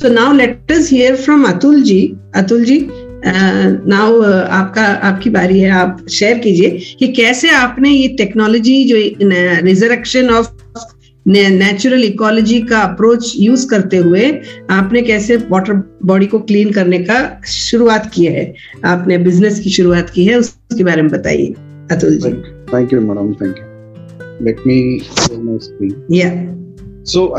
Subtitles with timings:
[0.00, 2.16] so now let us hear from Atul ji.
[2.34, 2.80] Atul ji,
[3.24, 8.84] now uh, uh, आपका आपकी बारी है आप शेयर कीजिए कि कैसे आपने ये टेक्नोलॉजी
[8.84, 8.96] जो
[9.66, 10.48] रिजरेक्शन ऑफ़
[11.26, 14.30] नेचुरल इकोलॉजी का अप्रोच यूज़ करते हुए
[14.70, 15.72] आपने कैसे वाटर
[16.04, 18.54] बॉडी को क्लीन करने का शुरुआत की है?
[18.84, 21.54] आपने बिज़नेस की शुरुआत की है उसके बारे में बताइए
[21.90, 22.32] Atul ji
[22.72, 24.80] thank you madam thank you let me
[25.44, 26.04] my screen.
[26.08, 26.34] Yeah.
[27.04, 27.34] So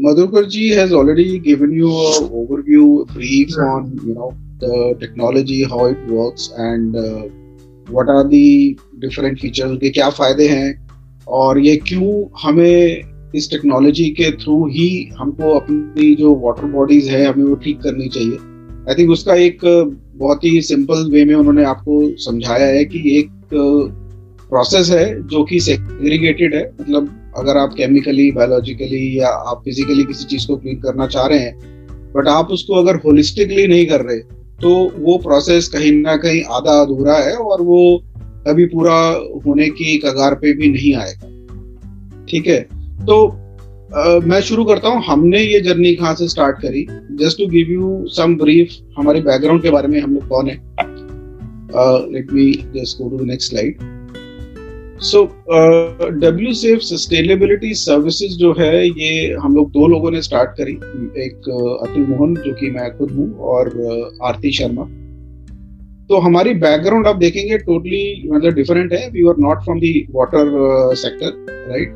[0.00, 5.64] uh, madhukar ji has already given you an overview brief on you know the technology,
[5.64, 7.22] how it works, and uh,
[7.88, 10.86] what are the different features के क्या फ़ायदे हैं
[11.28, 13.02] और ये क्यों हमें
[13.34, 18.08] इस technology के थ्रू ही हमको अपनी जो वाटर बॉडीज है हमें वो ठीक करनी
[18.08, 18.36] चाहिए
[18.88, 19.58] आई थिंक उसका एक
[20.14, 23.30] बहुत ही सिंपल वे में उन्होंने आपको समझाया है कि एक
[24.50, 30.24] प्रोसेस है जो कि सेग्रीगेटेड है मतलब अगर आप केमिकली बायोलॉजिकली या आप फिजिकली किसी
[30.24, 31.58] चीज़ को क्लीन करना चाह रहे हैं
[32.16, 34.18] बट आप उसको अगर होलिस्टिकली नहीं कर रहे
[34.62, 38.02] तो वो प्रोसेस कहीं ना कहीं आधा अधूरा है और वो
[38.46, 38.96] अभी पूरा
[39.46, 41.28] होने की कगार पे भी नहीं आएगा।
[42.28, 42.60] ठीक है?
[43.06, 43.26] तो
[43.88, 46.86] uh, मैं शुरू करता हूँ। हमने ये जर्नी कहाँ से स्टार्ट करी?
[46.90, 50.54] Just to give you some brief हमारे बैकग्राउंड के बारे में हम लोग कौन है?
[52.12, 53.99] Let me just go to next slide
[55.02, 55.24] so
[56.10, 60.72] W SAFE sustainability services जो है ये हम लोग दो लोगों ने स्टार्ट करी।
[61.24, 64.84] एक uh, अतुल मोहन जो कि मैं खुद हूँ और uh, आरती शर्मा।
[66.08, 70.44] तो हमारी बैकग्राउंड आप देखेंगे टोटली मतलब डिफरेंट है। We are not from the water
[70.94, 71.90] sector right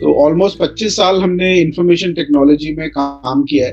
[0.00, 3.72] तो ऑलमोस्ट 25 साल हमने इंफॉर्मेशन टेक्नोलॉजी में काम किया है।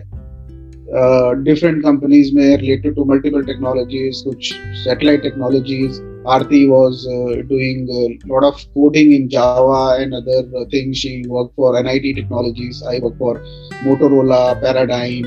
[1.43, 7.87] डिफरेंट uh, कंपनीज़ में रिलेटेड टू मल्टीपल टेक्नोलॉजीज़ कुछ satellite technologies Arti was uh, doing
[7.89, 10.97] a lot of coding in Java and other things.
[10.97, 12.81] She worked for NIT Technologies.
[12.83, 13.39] I worked for
[13.83, 15.25] Motorola, Paradigm,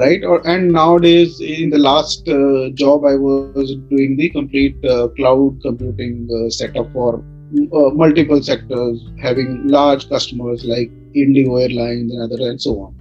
[0.00, 0.22] right?
[0.24, 5.62] Or, and nowadays, in the last uh, job, I was doing the complete uh, cloud
[5.62, 12.50] computing uh, setup for uh, multiple sectors, having large customers like Indigo Airlines and other
[12.50, 12.94] and so on.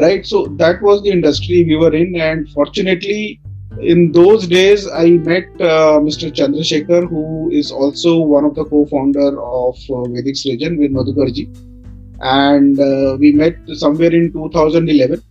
[0.00, 0.26] Right.
[0.26, 3.40] So that was the industry we were in, and fortunately
[3.80, 6.30] in those days, I met uh, Mr.
[6.30, 11.48] Chandrasekhar, who is also one of the co-founder of uh, Vedic Srijan with Madhukarji,
[12.20, 15.22] and uh, we met somewhere in 2011,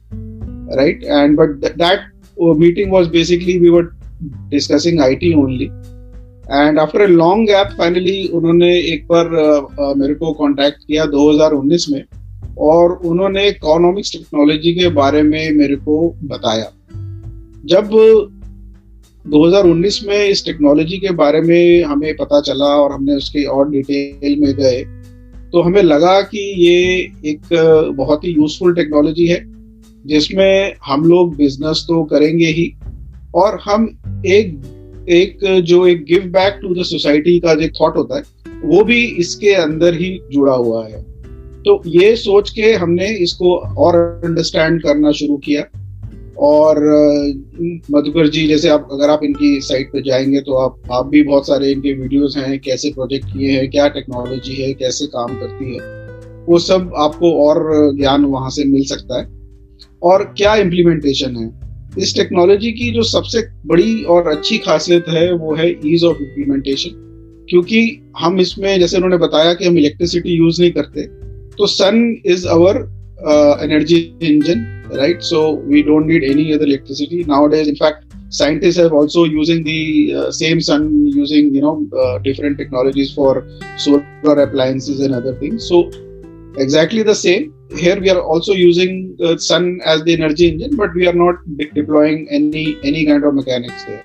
[0.75, 1.03] right?
[1.03, 1.99] And but th- that
[2.41, 3.95] uh, meeting was basically we were
[4.49, 5.71] discussing IT only.
[6.51, 11.87] And after a long gap finally उन्होंने एक बार uh, मेरे को contact किया 2019
[11.89, 12.03] में
[12.59, 16.71] और उन्होंने economics technology के बारे में मेरे को बताया
[17.65, 17.89] जब
[19.25, 24.39] 2019 में इस टेक्नोलॉजी के बारे में हमें पता चला और हमने उसके और डिटेल
[24.39, 24.83] में गए।
[25.51, 26.93] तो हमें लगा कि ये
[27.25, 27.41] एक
[27.97, 29.43] बहुत ही यूजफुल टेक्नोलॉजी है,
[30.05, 32.73] जिसमें हम लोग बिज़नेस तो करेंगे ही,
[33.35, 33.87] और हम
[34.25, 34.61] एक
[35.09, 38.23] एक जो एक give back to the society का जो थॉट होता है,
[38.63, 41.01] वो भी इसके अंदर ही जुड़ा हुआ है।
[41.63, 43.95] तो ये सोच के हमने इसको और
[44.25, 45.63] अंडरस्टैंड करना शुरू किया।
[46.43, 46.77] और
[47.91, 51.47] मधुकर जी, जैसे आप, अगर आप इनकी साइट पर जाएँगे तो आप आप भी बहुत
[51.47, 55.81] सारे इनके वीडियोस हैं, कैसे प्रोजेक्ट किए हैं, क्या टेक्नोलॉजी है, कैसे काम करती है,
[56.45, 57.63] वो सब आपको और
[57.97, 59.27] ज्ञान वहाँ से मिल सकता है।
[60.03, 61.51] और क्या इम्प्लीमेंटेशन है?
[61.99, 66.99] इस टेक्नोलॉजी की जो सबसे बड़ी और अच्छी खासियत है, वो है ईज ऑफ़ इम्प्लीमेंटेशन
[67.49, 71.07] क्योंकि हम इसमें, जैसे उन्होंने बताया कि हम इलेक्ट्रिसिटी यूज़ नहीं करते
[71.57, 72.77] तो sun is our
[73.63, 75.23] energy engine right?
[75.23, 77.67] So we don't need any other electricity nowadays.
[77.67, 82.57] In fact, scientists have also using the uh, same sun using you know uh, different
[82.57, 85.67] technologies for solar appliances and other things.
[85.67, 85.91] So
[86.57, 87.53] exactly the same.
[87.75, 91.35] Here we are also using the sun as the energy engine, but we are not
[91.57, 94.03] de- deploying any any kind of mechanics there,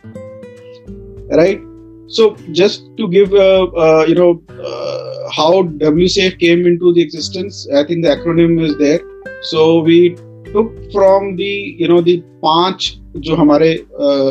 [1.42, 1.60] right?
[2.06, 7.68] So just to give uh, uh you know uh, how WSAFE came into the existence,
[7.74, 9.00] I think the acronym is there.
[9.42, 10.16] So we
[10.52, 13.70] took from the you know the पाँच जो हमारे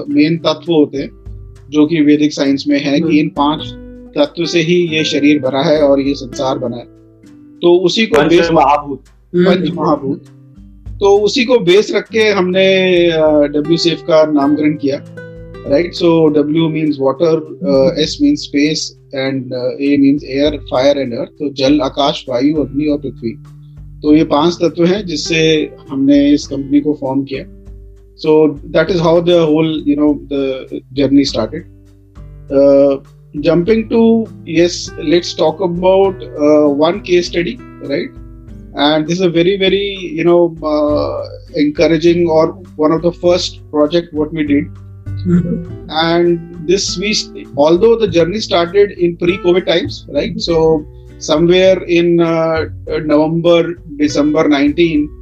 [0.10, 1.10] main uh, तत्व होते हैं
[1.70, 3.68] जो कि वैदिक science में है कि इन पाँच
[4.18, 6.86] तत्व से ही ये शरीर बना है और ये संसार बना है।
[7.62, 9.04] तो उसी को बेस महाभूत।
[9.36, 10.24] पंच महाभूत।
[11.00, 12.68] तो उसी को बेस रख के हमने
[13.54, 15.04] डब्ल्यू सेफ़ का नामकरण किया
[15.70, 21.30] right so W means water S means space and A means air fire and earth
[21.40, 23.34] तो जल आकाश वायु अग्नि और पृथ्वी।
[24.04, 25.40] तो ये पाँच तत्व हैं जिससे
[25.90, 27.44] हमने इस कंपनी को फॉर्म किया।
[28.20, 31.66] So that is how the whole you know the journey started
[33.46, 34.02] jumping to
[34.50, 36.24] yes let's talk about
[36.80, 38.10] one case study right
[38.80, 39.86] and this a very very
[40.18, 40.40] you know
[41.58, 44.68] encouraging और one of the first project what we did
[45.92, 50.58] and this we although the journey started in pre covid times right so
[51.20, 52.66] somewhere in uh,
[53.14, 55.18] november december 19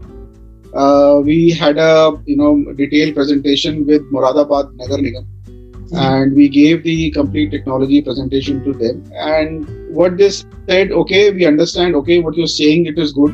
[0.75, 5.95] uh, we had a you know detailed presentation with Moradabad Nagar Nigam, mm-hmm.
[5.95, 9.03] and we gave the complete technology presentation to them.
[9.15, 13.33] And what they said, okay, we understand, okay, what you're saying, it is good,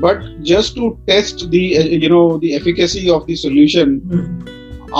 [0.00, 4.48] but just to test the you know the efficacy of the solution, mm-hmm.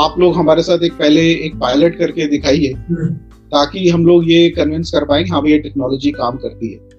[0.00, 3.12] आप लोग हमारे साथ एक पहले एक pilot करके दिखाइए mm-hmm.
[3.54, 6.91] ताकि हम लोग ये कन्विंस कर पाएँगे हाँ भाई ये टेक्नोलॉजी काम करती है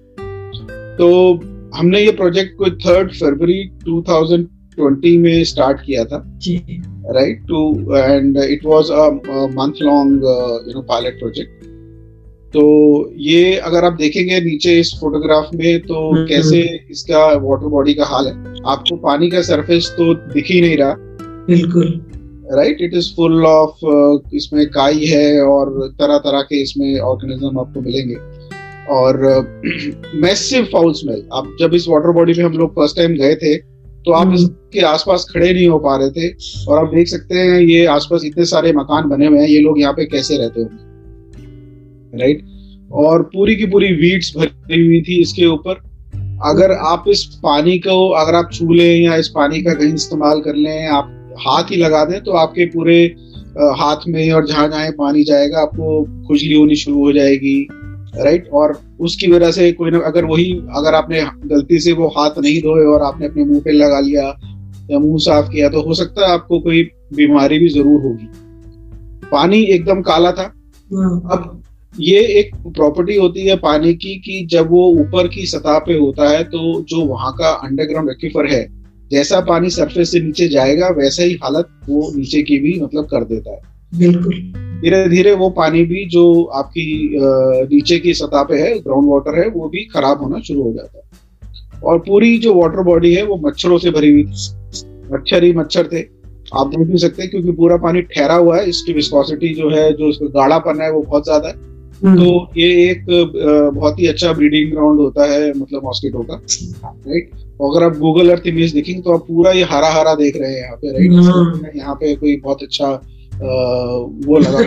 [0.97, 1.33] तो
[1.75, 6.39] हमने ये प्रोजेक्ट को थर्ड फरवरी 2020 में स्टार्ट किया था
[7.11, 9.09] right to and it was a
[9.55, 10.13] month long
[10.67, 11.63] you know pilot project
[12.53, 12.63] तो
[13.17, 17.93] ये अगर आप देखेंगे नीचे इस फोटोग्राफ में तो हम्म, कैसे हम्म। इसका वाटर बॉडी
[17.93, 18.33] का हाल है?
[18.65, 20.95] आपको पानी का सरफेस तो दिख ही नहीं रहा।
[21.47, 22.05] बिल्कुल।
[22.51, 23.75] Right it is full of
[24.33, 28.15] इसमें काई है और तरह तरह के इसमें ऑर्गेनिज्म आपको मिलेंगे।
[28.89, 29.17] और
[30.15, 33.55] मैसिव फाउल स्मेल आप जब इस वाटर बॉडी में हम लोग फ़र्स्ट टाइम गए थे
[34.05, 36.29] तो आप हम्म। इसके आसपास खड़े नहीं हो पा रहे थे
[36.67, 39.79] और आप देख सकते हैं ये आसपास इतने सारे मकान बने हुए हैं ये लोग
[39.79, 42.19] यहाँ पे कैसे रहते होंगे?
[42.19, 42.43] राइट
[42.91, 45.81] और पूरी की पूरी वीड्स भरी हुई थी इसके ऊपर।
[46.45, 50.39] अगर आप इस पानी को अगर आप छू लें या इस पानी का कहीं इस्तेमाल
[50.39, 53.03] कर लें आप हाथ ही लगा दें तो आपके पूरे
[53.57, 57.67] हाथ में और जहाँ जहाँ पानी जाएगा आपको खुजली होनी शुरू हो जाएगी।
[58.15, 62.37] राइट और उसकी वजह से कोई ना अगर वही अगर आपने गलती से वो हाथ
[62.37, 64.23] नहीं धोए और आपने अपने मुँह पे लगा लिया
[64.91, 66.83] या मुँह साफ़ किया तो हो सकता है आपको कोई
[67.13, 68.27] बीमारी भी ज़रूर होगी।
[69.31, 70.53] पानी एकदम काला था।
[70.91, 71.61] हाँ। अब
[71.93, 76.29] ये एक प्रॉपर्टी होती है पानी की कि जब वो ऊपर की सतह पे होता
[76.29, 78.65] है तो जो वहाँ का अंडरग्राउंड एक्विफर है
[79.11, 83.23] जैसा पानी सरफेस से नीचे जाएगा वैसा ही हालत वो नीचे की भी मतलब कर
[83.23, 84.33] देता है। बिल्कुल।
[84.81, 86.23] धीरे धीरे वो पानी भी जो
[86.55, 86.85] आपकी
[87.67, 90.97] नीचे की सतह पे है ग्राउंड वाटर है वो भी खराब होना शुरू हो जाता
[90.97, 94.23] है। और पूरी जो वाटर बॉडी है वो मच्छरों से भरी हुई
[95.11, 96.01] मच्छर ही मच्छर थे।
[96.53, 99.91] आप देख भी सकते हैं क्योंकि पूरा पानी ठहरा हुआ है। इसकी विस्कोसिटी जो है
[99.93, 103.05] जो इसका गाढ़ापन है वो बहुत ज़्यादा है। हम्म। तो ये एक
[103.75, 106.35] बहुत ही अच्छा ब्रीडिंग ग्राउंड होता है मतलब मॉस्किटो का
[106.83, 107.31] राइट
[107.61, 110.59] अगर आप गूगल अर्थ इमेज देखेंगे तो आप पूरा ये हरा हरा देख रहे हैं
[110.59, 112.91] यहाँ पे राइट हम्म। यहाँ पे कोई बहुत अच्छा
[113.43, 114.59] वो लगा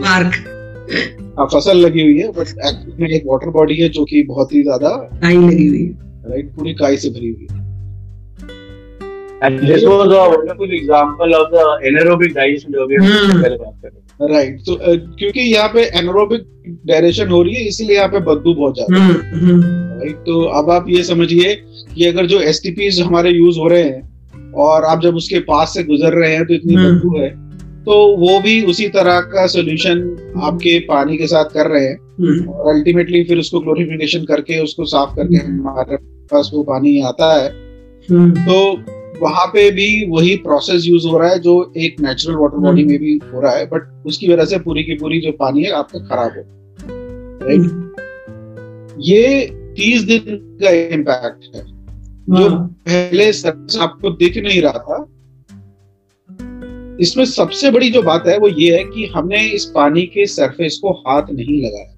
[0.00, 0.32] मार्क।
[1.38, 4.52] हाँ फ़सल लगी हुई है बट एक्चुअली में एक वाटर बॉडी है जो कि बहुत
[4.52, 4.88] ही ज़्यादा
[5.22, 7.58] काई लगी हुई है। राइट पूरी काई से भरी हुई है।
[9.42, 13.74] And this was a wonderful example of the anaerobic digestion जो भी हम पहले बात
[13.82, 14.74] कर रहे थे। राइट तो
[15.18, 16.42] क्योंकि यहाँ पे एनारोबिक
[16.86, 19.12] डायरेक्शन हो रही है इसलिए यहाँ पे बदबू बहुत ज़्यादा है।
[20.00, 21.54] राइट तो अब आप ये समझिए
[21.94, 22.62] कि अगर जो एस
[23.00, 26.54] हमारे यूज़ हो रहे हैं और आप जब उसके पास से गुजर रहे हैं तो
[26.54, 27.30] इतनी बदबू है
[27.90, 30.00] तो वो भी उसी तरह का सोल्यूशन
[30.42, 34.84] आपके पानी के साथ कर रहे हैं हम्म। और अल्टीमेटली फिर उसको क्लोरिफिकेशन करके उसको
[34.84, 35.96] साफ़ करके हम्म। हमारे
[36.30, 37.48] पास वो पानी आता है
[38.08, 38.60] हम्म। तो
[39.20, 42.98] वहाँ पे भी वही प्रोसेस यूज़ हो रहा है जो एक नेचुरल वाटर बॉडी में
[42.98, 46.06] भी हो रहा है बट उसकी वजह से पूरी की पूरी जो पानी है आपका
[46.06, 46.44] खराब हो
[47.42, 50.22] राइट ये तीस दिन
[50.62, 53.30] का इम्पैक्ट है जो हाँ। पहले
[53.80, 55.06] आपको दिख नहीं रहा था
[57.00, 60.78] इसमें सबसे बड़ी जो बात है वो ये है कि हमने इस पानी के सरफेस
[60.82, 61.94] को हाथ नहीं लगाया।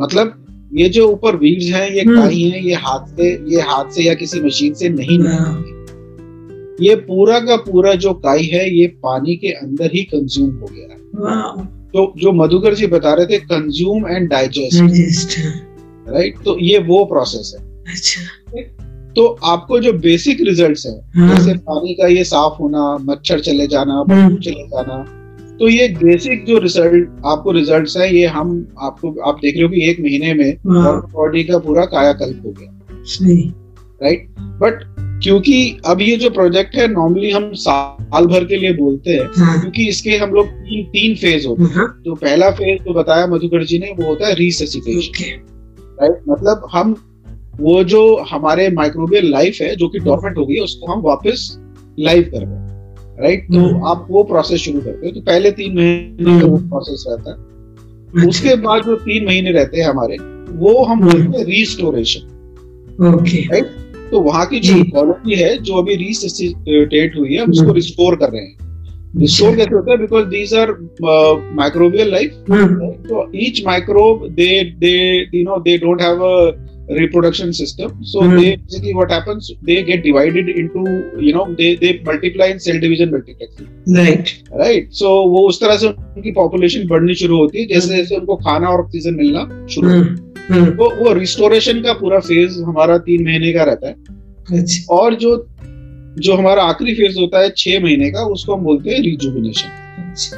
[0.00, 3.90] मतलब ये जो ऊपर वीड्स हैं ये हम्म। काई हैं ये हाथ से ये हाथ
[3.90, 5.18] से या किसी मशीन से नहीं
[6.80, 10.88] ये पूरा का पूरा जो काई है ये पानी के अंदर ही कंज्यूम हो गया
[10.90, 10.98] है।
[11.94, 14.80] तो जो मधुकर जी बता रहे थे कंज्यूम एंड डाइजेस्ट
[16.08, 18.20] राइट तो ये वो प्रोसेस है। अच्छा।
[19.18, 20.92] तो आपको जो बेसिक रिजल्ट्स है।
[21.28, 25.04] जैसे पानी का ये साफ़ होना मच्छर चले जाना हाँ। चले जाना
[25.60, 29.68] तो ये बेसिक जो रिज़ल्ट आपको रिजल्ट्स है ये हम आपको आप देख रहे हो
[29.68, 32.72] कि एक महीने में बॉडी हाँ। का पूरा कायाकल्प हो गया
[34.02, 34.84] राइट बट
[35.22, 39.60] क्योंकि अब ये जो प्रोजेक्ट है नॉर्मली हम साल भर के लिए बोलते हैं हाँ।
[39.60, 43.26] क्योंकि इसके हम लोग तीन तीन फ़ेज़ होते हैं हाँ। तो पहला फ़ेज़ जो बताया
[43.26, 45.46] मधुकर जी ने वो होता है रिससिफिकेशन
[46.00, 46.94] राइट मतलब हम
[47.60, 51.58] वो जो हमारे माइक्रोबियल लाइफ है जो कि डॉर्मेंट हो गई उसको हम वापस
[51.98, 52.68] लाइव कर रहे हैं
[53.20, 56.56] राइट तो हम्म। आप वो प्रोसेस शुरू करते हो तो पहले तीन महीने का वो
[56.56, 60.16] प्रोसेस रहता है। उसके बाद जो तीन महीने रहते हैं हमारे
[60.58, 62.36] वो हम हम्म। बोलते हैं रीस्टोरेशन
[63.00, 63.76] राइट
[64.10, 68.32] तो वहाँ की जो इकोलॉजी है जो अभी रिसटेट हुई है उसको रिस्टोर हम्म। कर
[68.32, 68.56] रहे हैं।
[69.16, 69.98] रिस्टोर कैसे होता है?
[69.98, 70.72] Because these are
[71.54, 74.48] microbial life तो each microbe they
[74.78, 74.96] they
[75.34, 76.50] you know they don't have a
[76.88, 78.02] reproduction system.
[78.02, 78.36] So mm-hmm.
[78.36, 80.84] they basically what happens they get divided into
[81.18, 83.10] you know they they multiply in cell division
[85.28, 88.80] वो उस तरह से उनकी population बढ़नी शुरू होती है जैसे जैसे उनको खाना और
[88.80, 90.04] ऑक्सीजन मिलना शुरू है।
[90.76, 93.94] तो वो रिस्टोरेशन का पूरा फ़ेज़ हमारा तीन महीने का रहता है।
[94.60, 95.36] अच्छा। और जो
[96.18, 99.68] जो हमारा आखिरी फ़ेज़ होता है छह महीने का उसको हम बोलते हैं रिजुविनेशन
[100.10, 100.36] अच्छा।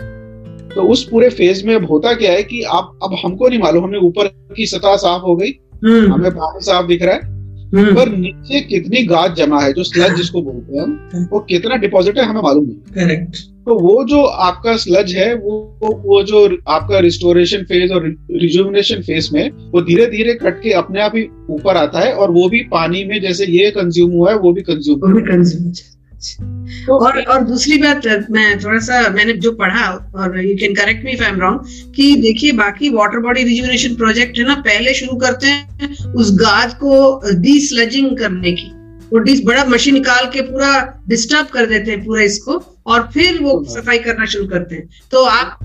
[0.74, 3.84] तो उस पूरे फ़ेज़ में अब होता क्या है कि आप अब हमको नहीं मालूम
[3.84, 4.26] हमें ऊपर
[4.56, 5.50] की सतह साफ़ हो गई
[5.84, 7.28] हमें पानी साफ़ दिख रहा है।
[7.74, 12.18] हम्म, पर नीचे कितनी गाज जमा है जो स्लज जिसको बोलते हैं वो कितना डिपॉजिट
[12.18, 16.98] है हमें मालूम नहीं। करेक्ट तो वो जो आपका स्लज है वो वो जो आपका
[16.98, 21.76] रिस्टोरेशन फ़ेज़ और रिजुविनेशन फ़ेज़ में वो धीरे धीरे कट के अपने आप ही ऊपर
[21.76, 25.00] आता है और वो भी पानी में जैसे ये कंज्यूम हुआ है वो भी कंज्यूम
[25.00, 25.72] वो भी कंज्यूम
[26.20, 31.04] तो और और दूसरी बात मैं थोड़ा सा मैंने जो पढ़ा और you can correct
[31.04, 34.94] me if I am wrong कि देखिए बाकी वाटर बॉडी रिजुविनेशन प्रोजेक्ट है ना पहले
[34.94, 36.98] शुरू करते हैं उस गाद को
[37.40, 38.70] डीस्लजिंग करने की।
[39.12, 43.42] वो डिस बड़ा मशीन निकाल के पूरा डिस्टर्ब कर देते हैं पूरा इसको और फिर
[43.42, 45.58] वो सफ़ाई करना शुरू करते हैं। तो आप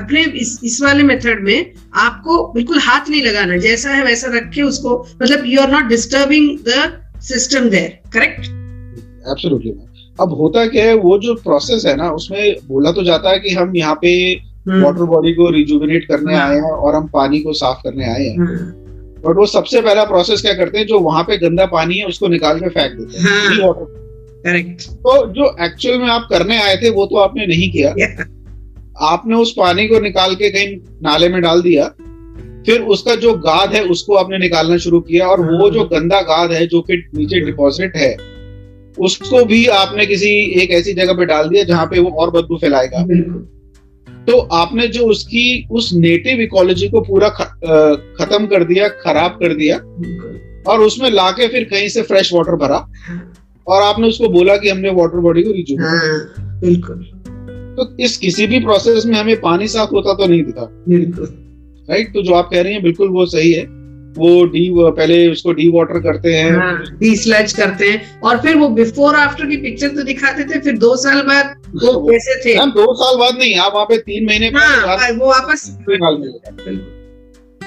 [0.00, 4.50] अपने इस इस वाले मेथड में आपको बिल्कुल हाथ नहीं लगाना जैसा है वैसा रख
[4.54, 8.55] के उसको मतलब you are not disturbing the system there correct
[9.30, 9.72] absolutely
[10.20, 13.54] अब होता क्या है वो जो प्रोसेस है ना उसमें बोला तो जाता है कि
[13.54, 14.12] हम यहाँ पे
[14.68, 18.24] वाटर बॉडी को रिजुविनेट करने हाँ। आए हैं और हम पानी को साफ़ करने आए
[18.24, 18.56] हैं। हाँ,
[19.26, 22.28] बट वो सबसे पहला प्रोसेस क्या करते हैं जो वहाँ पे गंदा पानी है उसको
[22.28, 23.74] निकाल के फेंक देते हैं। हाँ।
[24.44, 27.94] करेक्ट तो जो एक्चुअल में आप करने आए थे वो तो आपने नहीं किया।
[29.06, 31.88] आपने उस पानी को निकाल के कहीं नाले में डाल दिया
[32.66, 36.52] फिर उसका जो गाद है उसको आपने निकालना शुरू किया और वो जो गंदा गाद
[36.52, 38.16] है जो कि नीचे डिपॉजिट है
[38.98, 40.28] उसको भी आपने किसी
[40.62, 43.02] एक ऐसी जगह पे डाल दिया जहाँ पे वो और बदबू फैलाएगा।
[44.26, 47.42] तो आपने जो उसकी उस नेटिव इकोलॉजी को पूरा ख,
[48.20, 49.76] खत्म कर दिया खराब कर दिया
[50.72, 53.32] और उसमें लाके फिर कहीं से फ्रेश वाटर भरा हाँ,
[53.66, 57.04] और आपने उसको बोला कि हमने वाटर बॉडी को रिजू हाँ, बिल्कुल।
[57.76, 61.28] तो इस किसी भी प्रोसेस में हमें पानी साफ़ होता तो नहीं दिखा। बिल्कुल।
[61.90, 63.64] राइट तो जो आप कह रही हैं बिल्कुल वो सही है।
[64.18, 66.52] वो डी पहले उसको डी वाटर करते हैं।
[66.98, 70.96] डीस्लज करते हैं। और फिर वो बिफोर आफ्टर की पिक्चर तो दिखाते थे फिर दो
[70.96, 71.54] साल बाद
[71.84, 75.26] वो कैसे थे। हम दो साल बाद नहीं आप वहाँ पे तीन महीने हाँ वो
[75.26, 75.78] वापस।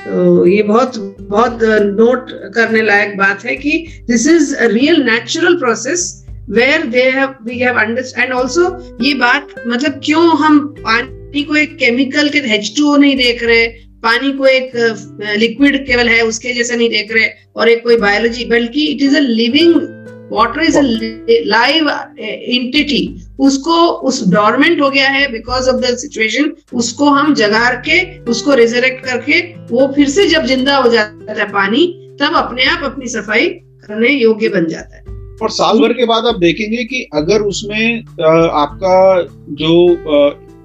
[0.08, 5.56] तो ये बहुत बहुत नोट करने लायक बात है कि this is a real natural
[5.56, 11.56] process where they have we have understand also ये बात मतलब क्यों हम पानी को
[11.56, 13.89] एक केमिकल के एच नहीं देख रहे?
[14.04, 14.72] पानी को एक
[15.38, 19.16] लिक्विड केवल है, उसके जैसा नहीं देख रहे, और एक कोई बायोलॉजी बल्कि it is
[19.16, 19.76] a living
[20.32, 20.82] water is a
[21.48, 21.90] live
[22.20, 23.02] entity
[23.40, 23.76] उसको,
[24.08, 29.06] उस डॉर्मेंट हो गया है बिकॉज़ ऑफ़ द सिचुएशन उसको हम जगार के, उसको रिजरेक्ट
[29.06, 29.40] करके,
[29.72, 31.86] वो फिर से जब ज़िंदा हो जाता है पानी,
[32.22, 33.48] तब अपने आप अपनी सफ़ाई
[33.84, 35.04] करने योग्य बन जाता है।
[35.42, 38.98] और साल भर के बाद आप देखेंगे कि अगर उसमें आपका
[39.60, 39.72] जो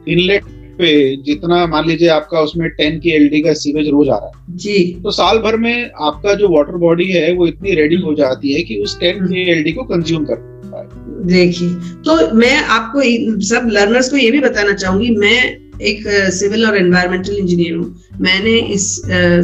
[0.06, 4.26] इनलेट पे जितना मान लीजिए आपका उसमें टेन की एलडी का सीवेज रोज आ रहा
[4.28, 8.14] है जी। तो साल भर में आपका जो वाटर बॉडी है वो इतनी रेडी हो
[8.14, 10.52] जाती है कि उस टेन की एलडी को कंज्यूम कर
[11.26, 11.68] देखिए
[12.04, 13.02] तो मैं आपको
[13.46, 15.38] सब लर्नर्स को ये भी बताना चाहूँगी मैं
[15.82, 16.02] एक
[16.32, 18.84] सिविल और एनवायरमेंटल इंजीनियर हूँ। मैंने इस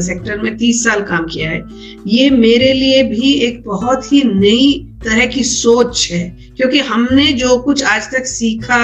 [0.06, 1.62] सेक्टर में तीस साल काम किया है।
[2.06, 4.72] ये मेरे लिए भी एक बहुत ही नई
[5.04, 6.22] तरह की सोच है
[6.56, 8.78] क्योंकि हमने जो कुछ आज तक सीखा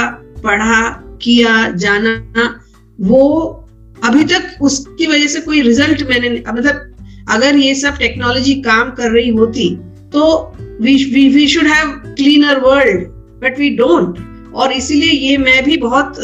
[0.44, 0.80] पढ़ा
[1.22, 2.60] किया, जाना,
[3.00, 3.62] वो
[4.04, 6.96] अभी तक उसकी वजह से कोई रिज़ल्ट मैंने मतलब
[7.30, 9.76] अगर ये सब टेक्नोलॉजी काम कर रही होती
[10.12, 13.00] तो we should have cleaner world
[13.42, 14.18] but we don't
[14.54, 16.14] और इसीलिए ये मैं भी बहुत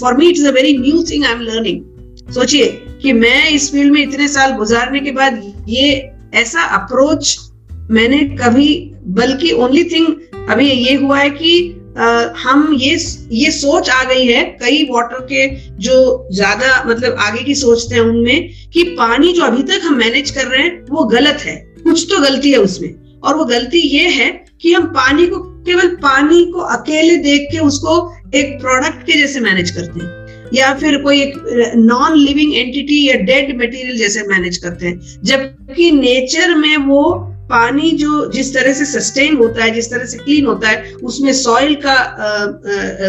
[0.00, 1.84] for me it's a very new thing I am learning
[2.32, 7.38] सोचिए कि मैं इस फ़ील्ड में इतने साल गुजारने के बाद ये ऐसा अप्रोच
[7.90, 10.06] मैंने कभी, बल्कि ओनली थिंग
[10.48, 11.77] अभी ये हुआ है कि
[12.38, 12.96] हम ये
[13.32, 15.46] ये सोच आ गई है कई वाटर के
[15.78, 20.30] जो ज़्यादा मतलब आगे की सोचते हैं उनमें कि पानी जो अभी तक हम मैनेज
[20.30, 24.08] कर रहे हैं, वो गलत है। कुछ तो गलती है उसमें। और वो गलती ये
[24.08, 24.30] है
[24.62, 27.96] कि हम पानी को, केवल पानी को अकेले देख के उसको
[28.34, 30.16] एक प्रोडक्ट के जैसे मैनेज करते हैं।
[30.54, 35.90] या फिर कोई एक नॉन लिविंग एंटिटी या डेड मटेरियल जैसे मैनेज करते हैं। जबकि
[35.90, 40.46] नेचर में वो पानी जो जिस तरह से सस्टेन होता है, जिस तरह से क्लीन
[40.46, 41.96] होता है, उसमें सॉइल का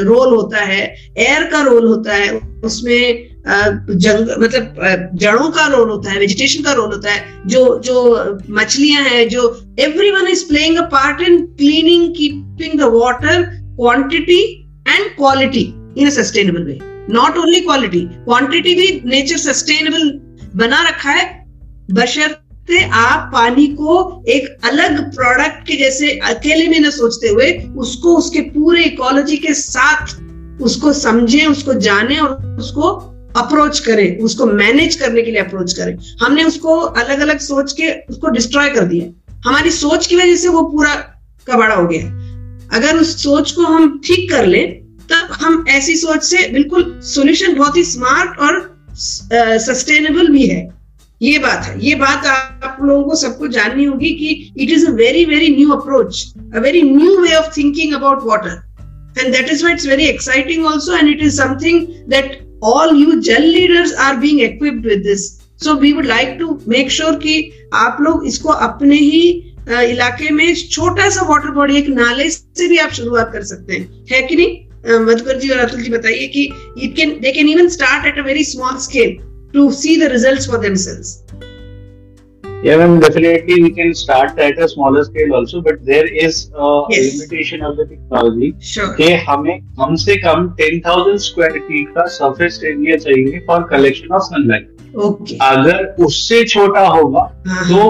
[0.03, 0.83] रोल होता है
[1.17, 6.73] एयर का रोल होता है, उसमें जंग मतलब जड़ों का रोल होता है वेजिटेशन का
[6.73, 9.43] रोल होता है, जो जो मछलियाँ हैं, जो
[9.79, 13.43] every one is playing a part in cleaning keeping the water
[13.75, 14.41] quantity
[14.87, 15.63] and quality
[15.97, 16.77] in a sustainable way
[17.13, 20.11] not only quality quantity भी नेचर सस्टेनेबल
[20.55, 21.27] बना रखा है
[21.93, 22.35] बशर
[22.69, 28.15] सकते आप पानी को एक अलग प्रोडक्ट के जैसे अकेले में न सोचते हुए उसको,
[28.15, 32.91] उसके पूरे इकोलॉजी के साथ उसको समझें, उसको जाने और उसको
[33.35, 37.91] अप्रोच करें। उसको मैनेज करने के लिए अप्रोच करें। हमने उसको अलग अलग सोच के
[38.09, 39.05] उसको डिस्ट्रॉय कर दिया।
[39.45, 40.95] हमारी सोच की वजह से वो पूरा
[41.49, 42.07] कबाड़ा हो गया।
[42.77, 47.55] अगर उस सोच को हम ठीक कर लें, तब हम ऐसी सोच से बिल्कुल सॉल्यूशन
[47.55, 48.59] बहुत ही स्मार्ट और
[49.59, 50.78] सस्टेनेबल भी है।
[51.21, 54.29] ये बात है। ये बात आप लोगों को सबको जाननी होगी कि
[54.63, 58.61] it is a very very new approach a very new way of thinking about water
[59.19, 61.79] and is why it's very exciting also, and it is something
[62.13, 65.25] that all you gel leaders are being equipped with this.
[65.57, 67.35] So we would like to make sure कि
[67.73, 69.21] आप लोग इसको अपने ही
[69.69, 74.05] इलाके में छोटा सा water body एक नाले से भी आप शुरुआत कर सकते हैं।
[74.11, 75.05] है कि नहीं?
[75.05, 76.43] मधुकर जी और अतुल जी बताइए कि
[76.83, 79.17] it can they can even start at a very small scale
[79.53, 81.17] to see the results for themselves
[82.63, 86.71] Yeah, ma'am, definitely we can start at a smaller scale also, but there is a
[86.89, 87.05] yes.
[87.11, 88.49] limitation of the technology.
[88.69, 88.87] Sure.
[88.95, 94.23] कि हमें कम से कम 10,000 square feet का surface area चाहिए for collection of
[94.23, 94.75] sunlight
[95.05, 95.37] Okay.
[95.41, 97.81] अगर उससे छोटा होगा तो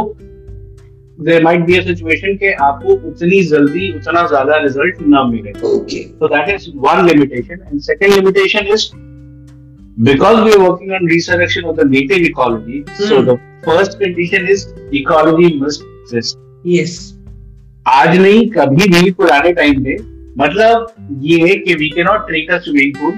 [1.29, 6.03] there might be a situation के आपको उतनी जल्दी उतना ज़्यादा रिज़ल्ट ना मिले Okay.
[6.19, 7.65] So that is one limitation.
[7.69, 8.91] And second limitation is
[9.99, 12.83] because we are working on resurrection of the native ecology.
[12.83, 13.07] mm.
[13.07, 16.37] So the first condition is ecology must exist.
[16.63, 16.97] Yes.
[17.87, 19.95] आज नहीं कभी भी पुराने time पे
[20.41, 20.87] मतलब
[21.23, 23.13] ये कि we cannot treat a swimming pool,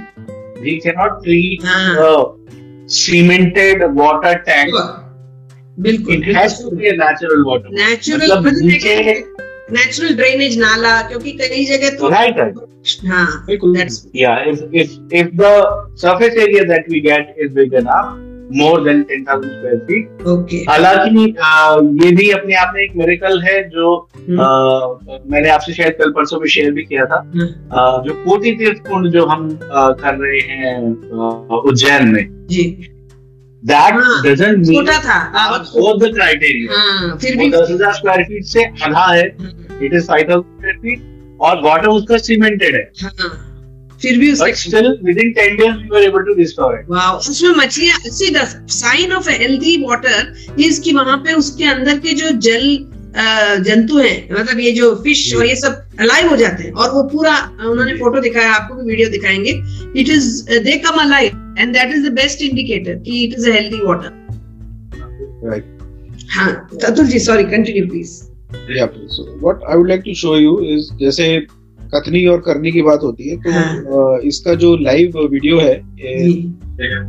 [0.65, 1.63] we cannot treat
[2.05, 2.11] a
[2.97, 4.73] cemented water tank.
[5.79, 7.69] बिल्कुल It has to be a natural water.
[7.79, 8.95] Natural मतलब नीचे
[9.73, 12.57] नेचुरल ड्रेनेज नाला क्योंकि कई जगह तो right right.
[13.07, 15.53] हाँ बिल्कुल। that's yeah if if if the
[16.03, 18.11] surface area that we get is big enough
[18.59, 20.57] more than 10000 square feet okay.
[20.69, 21.21] हालाँकि
[22.05, 24.47] ये भी अपने आप में एक मेरिकल है जो आ,
[25.31, 29.09] मैंने आपसे शायद कल परसों में शेयर भी किया था। आ, जो कोटि तीर्थ कुंड
[29.11, 32.65] जो हम आ, कर रहे हैं उज्जैन में जी।
[33.63, 37.93] दैट हाँ, डजंट मीन छोटा था हाँ, all the criteria हाँ, फिर भी दस हज़ार
[37.93, 42.75] स्क्वायर फीट से आधा है it is five thousand square feet और वाटर उसका सीमेंटेड
[42.75, 43.29] है। हाँ,
[44.01, 44.87] फिर भी उसके still
[45.19, 47.97] within 10 days we were able to restore it wow उसमें मछलियाँ
[48.33, 53.00] the sign of healthy water is कि वहाँ पे उसके अंदर के जो जल अ,
[53.15, 57.03] जंतु हैं मतलब ये जो फ़िश और ये सब अलाइव हो जाते हैं। और वो
[57.11, 57.35] पूरा
[57.69, 59.51] उन्होंने फ़ोटो दिखाया आपको भी वीडियो दिखाएँगे।
[60.01, 60.29] It is
[60.63, 64.19] they come alive and that is the best indicator कि it is a healthy water
[66.35, 66.51] हाँ
[66.85, 68.19] Atul ji sorry continue please.
[69.15, 71.25] So what I would like to show you is जैसे
[71.93, 76.31] कथनी और करनी की बात होती है तो हाँ। इसका जो लाइव वीडियो है ये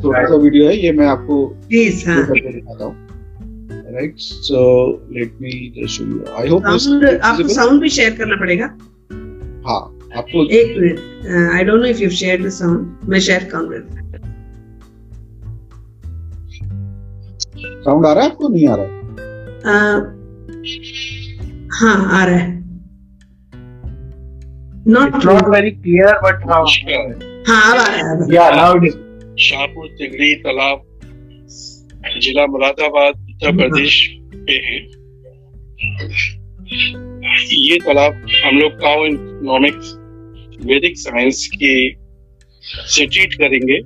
[0.02, 2.94] छोटा सा वीडियो है ये मैं आपको प्लीज़ हाँ। दिखाता हूँ।
[3.92, 4.60] Right so
[5.12, 8.66] let me just show you I hope आपको साउंड भी शेयर करना पड़ेगा।
[9.68, 9.82] हाँ
[10.16, 13.78] आपको एक minute I don't know if you share the sound मैं शेयर करूँगा
[17.84, 18.48] साउंड आ रहा है आपको?
[18.48, 18.90] नहीं आ रहा है?
[19.60, 19.74] अ,
[21.78, 22.60] हाँ आ रहा है।
[24.88, 26.62] Not It's not very clear, but how?
[27.48, 28.96] हाँ आ रहा है अब। Yeah, now it is.
[29.42, 30.78] Shahpur Tigri तालाब
[32.22, 33.94] जिला मुरादाबाद। उत्तर प्रदेश
[34.34, 34.76] पे है।
[37.52, 39.94] ये तालाब हम लोग काउ इकोनॉमिक्स
[40.66, 41.72] वैदिक साइंस की
[42.88, 43.78] से ट्रीट करेंगे।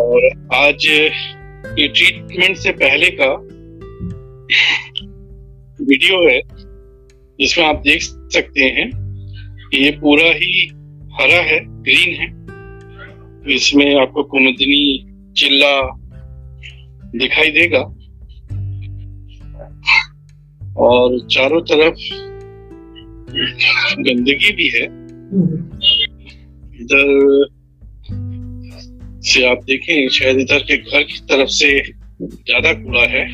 [0.00, 3.30] और आज ये ट्रीटमेंट से पहले का
[5.84, 6.40] वीडियो है,
[7.38, 8.90] जिसमें आप देख सकते हैं
[9.70, 10.66] कि ये पूरा ही
[11.12, 12.28] हरा है ग्रीन है।
[13.54, 14.84] इसमें आपको कुमुदनी,
[15.36, 15.99] चिल्ला
[17.16, 17.78] दिखाई देगा।
[20.80, 21.96] और चारों तरफ़
[24.00, 24.84] गंदगी भी है।
[26.80, 27.48] इधर
[29.22, 31.70] से आप देखें, शायद इधर के घर की तरफ़ से
[32.22, 33.24] ज़्यादा कूड़ा है।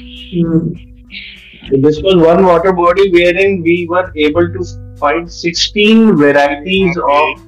[1.76, 3.08] This was one water body
[3.40, 4.64] wherein we were able to
[5.00, 7.40] find 16 varieties of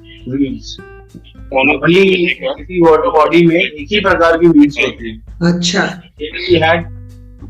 [1.53, 5.21] Only किसी water body में एक ही प्रकार की weeds होती है.
[5.53, 6.01] अच्छा।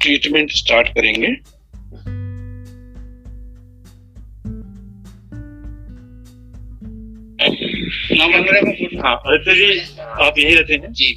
[0.01, 1.27] ट्रीटमेंट स्टार्ट करेंगे।
[9.01, 10.93] हाँ आदित्य जी आप यही रहते हैं?
[10.93, 11.15] जी।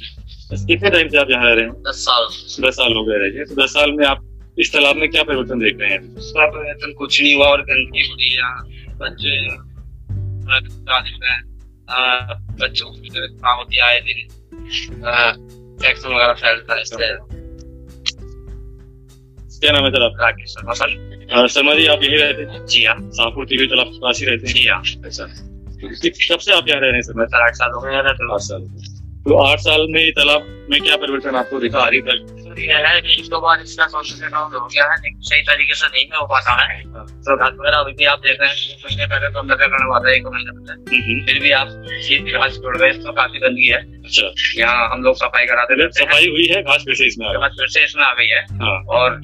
[0.53, 1.73] कितने टाइम से आप यहाँ रह रहे हैं?
[1.73, 2.25] दस साल।
[2.67, 4.28] दस साल हो गए रहे तो दस साल में आप
[4.59, 6.01] इस तालाब में क्या परिवर्तन देख रहे हैं?
[6.51, 8.43] परिवर्तन कुछ नहीं हुआ और गंदगी हो रही है
[8.97, 9.47] बच्चे
[12.63, 13.07] बच्चों की
[13.45, 14.27] होती है आए दिन
[16.05, 16.83] वगैरह फैलता है
[19.61, 22.65] क्या नाम है सर आपका राकेश शर्मा सर। शर्मा जी आप यही रहते हैं?
[22.65, 24.53] जी हाँ। शाहपुर टीवी तालाब के पास ही रहते हैं?
[24.53, 25.25] जी हाँ। अच्छा।
[26.33, 27.13] कब से आप यहाँ रह रहे हैं सर?
[27.13, 28.61] मैं सर आठ साल हो गए तो आठ साल।
[29.23, 33.39] तो आठ साल में तालाब में क्या परिवर्तन आपको दिखा रही तक है कि दो
[33.39, 37.37] बार इसका आउट हो गया है लेकिन सही तरीके से नहीं हो पाता है तो
[37.37, 40.25] घास वगैरह अभी भी आप देख रहे हैं महीने पहले तो अंदर करने वाला एक
[40.25, 45.03] महीने पहले फिर भी आप घास छोड़ गए इसमें काफ़ी गंदगी है अच्छा यहाँ हम
[45.03, 48.03] लोग सफ़ाई कराते हैं। सफ़ाई हुई है घास फिर से इसमें बाद फिर से इसमें
[48.03, 49.21] आ गई है। हाँ। और.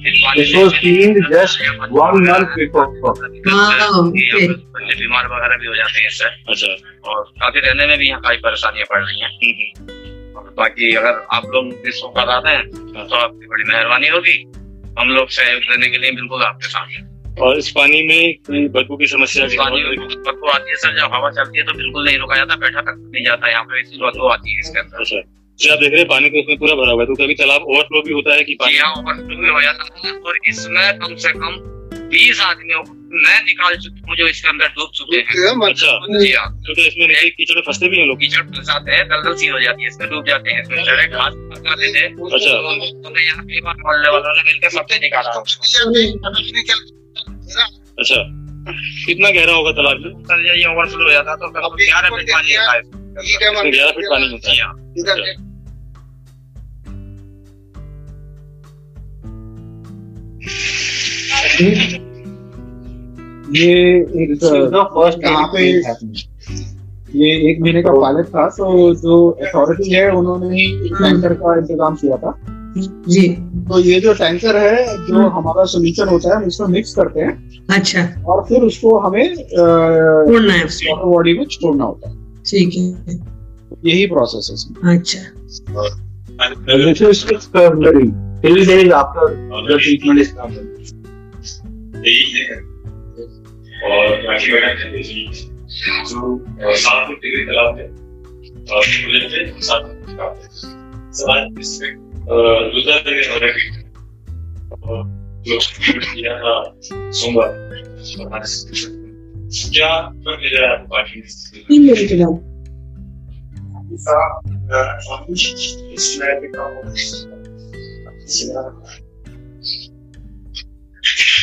[3.48, 4.48] हाँ, okay.
[4.48, 8.20] बच्चे बीमार वगैरह भी हो जाते हैं इससे। अच्छा। और काफ़ी रहने में भी यहाँ
[8.20, 10.15] काफ़ी परेशानियाँ पड़ रही हैं।
[10.56, 12.64] बाकी अगर आप लोग इसको कराते हैं
[13.08, 14.38] तो आपकी बड़ी मेहरबानी होगी।
[14.98, 19.06] हम लोग सहयोग देने के लिए बिल्कुल आपके साथ और इस पानी में बदबू की
[19.06, 22.80] समस्या बदबू आती है सर जब हवा चलती है तो बिल्कुल नहीं रुका जाता बैठा
[22.80, 25.20] तक नहीं जाता यहाँ पे इतनी बदबू आती है इसके अंदर। अच्छा।
[25.58, 27.62] तो आप देख रहे हैं पानी तो उसमें पूरा भरा हुआ है तो कभी तालाब
[27.62, 31.32] ओवरफ्लो भी होता है कि पानी ओवरफ्लो भी हो जाता है और इसमें कम से
[31.32, 31.56] कम
[32.14, 32.82] बीस आदमियों
[33.16, 37.06] मैं निकाल चुकी हूँ जो इसके अंदर डूब चुके हैं। अच्छा। जी हाँ। क्योंकि इसमें
[37.36, 40.08] कीचड़ फंसते भी हैं लोग। कीचड़ फंस जाते हैं दलदल सी हो जाती है इसमें
[40.10, 41.32] डूब जाते हैं इसमें चढ़े घास
[41.94, 42.54] थे अच्छा।
[43.04, 45.30] तो यहाँ कई बार मोहल्ले वालों ने मिलकर सबसे निकाला।
[47.98, 48.20] अच्छा।
[49.06, 52.72] कितना गहरा होगा तालाब में सर ये ओवरफ्लो हो जाता तो ग्यारह फीट पानी आता
[52.72, 52.80] है।
[53.70, 54.72] ग्यारह फीट पानी होता है। हाँ।
[61.36, 62.04] अच्छा।
[63.52, 63.72] ये
[64.22, 64.38] एक
[65.54, 65.62] पे
[67.18, 71.94] ये एक महीने का पायलट था तो जो अथॉरिटी है उन्होंने ही टैंकर का इंतज़ाम
[71.94, 72.32] किया था।
[73.08, 73.28] जी।
[73.68, 77.66] तो ये जो टैंकर है जो हमारा सोल्यूशन होता है हम इसमें मिक्स करते हैं।
[77.74, 82.84] अच्छा। और फिर उसको हमें छोड़ना है उसको। बॉडी में छोड़ना होता है। ठीक है।
[83.84, 85.20] यही प्रोसेस है। अच्छा।
[86.36, 87.24] This is
[93.86, 94.46] Is
[94.82, 94.96] complete.
[94.96, 95.30] यही है
[95.96, 96.20] और जो
[96.76, 97.86] सात फुट डिग्री तालाब है,
[98.72, 100.50] और मुझे से सात फुट है।
[101.18, 101.92] सवाल इसमें
[102.74, 103.80] दूसरा जगह हो रही है,
[104.82, 104.98] और
[105.46, 105.54] जो
[106.14, 106.54] किया था
[107.18, 107.50] सोमवार
[109.74, 111.20] क्या फ़र्क नज़र आया बाकी
[111.68, 112.34] तीन मिनट के बाद।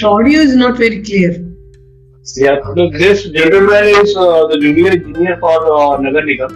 [0.06, 1.34] Audio is not very clear
[2.26, 6.52] Yeah, so this gentleman is uh, the junior engineer for uh, Nagar Nigam,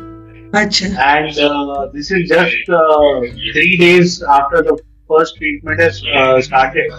[0.56, 3.20] अच्छा and uh, this is just uh,
[3.54, 4.78] three days after the
[5.10, 6.92] first treatment has uh, started.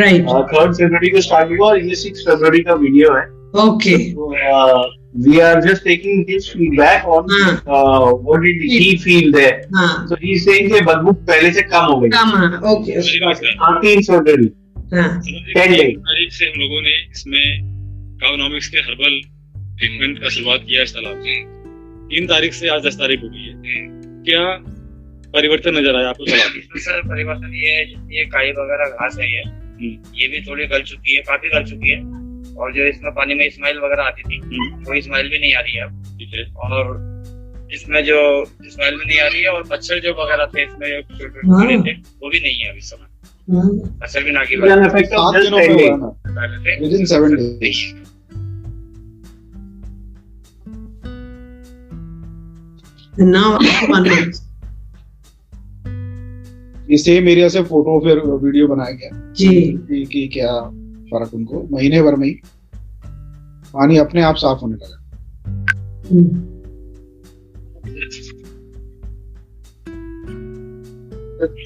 [0.00, 3.26] Right Uh, third February को start हुआ और ये six February का video है.
[3.64, 4.84] Okay So, uh,
[5.26, 9.60] we are just taking his feedback on हाँ। uh, what did he feel there.
[9.76, 12.08] हाँ So he is saying कि बदबू पहले से कम हो गई.
[12.16, 12.98] काम हाँ ओके
[13.60, 14.50] हाँ तीन February.
[14.94, 15.08] हाँ
[15.54, 16.34] Ten days.
[16.38, 17.73] से हम लोगों ने इसमें
[18.24, 19.20] काउनॉमिक्स के हर्बल
[19.78, 21.38] ट्रीटमेंट का शुरुआत किया इस तालाब में
[22.10, 23.54] तीन तारीख से आज दस तारीख हो गई है।
[24.26, 24.42] क्या
[25.34, 26.62] परिवर्तन नज़र आया आपको तालाब में?
[26.80, 29.42] सर परिवर्तन ये है जितनी ये काई वगैरह घास है ये
[30.20, 32.00] ये भी थोड़ी गल चुकी है काफ़ी गल चुकी है।
[32.56, 34.36] और जो इसमें पानी में स्माइल वगैरह आती थी
[34.86, 35.92] वो स्माइल भी नहीं आ रही है अब।
[36.66, 36.84] और
[37.74, 41.00] इसमें जो स्माइल भी नहीं आ रही है और मच्छर जो वगैरह थे इसमें जो
[41.18, 43.08] छोटे हाँ। थे वो भी नहीं है अभी समय।
[43.56, 43.70] हाँ।
[44.02, 44.56] मच्छर भी ना की
[53.14, 53.58] डेज़ नाउ
[53.94, 54.34] वन मिनट
[56.90, 60.60] ये सेम एरिया से फ़ोटो फिर वीडियो बनाया गया। जी। कि, कि क्या
[61.04, 61.68] फ़र्क उनको?
[61.72, 62.34] महीने भर में ही।
[63.74, 65.00] पानी अपने आप साफ़ होने लगा।
[66.12, 66.44] हम्म,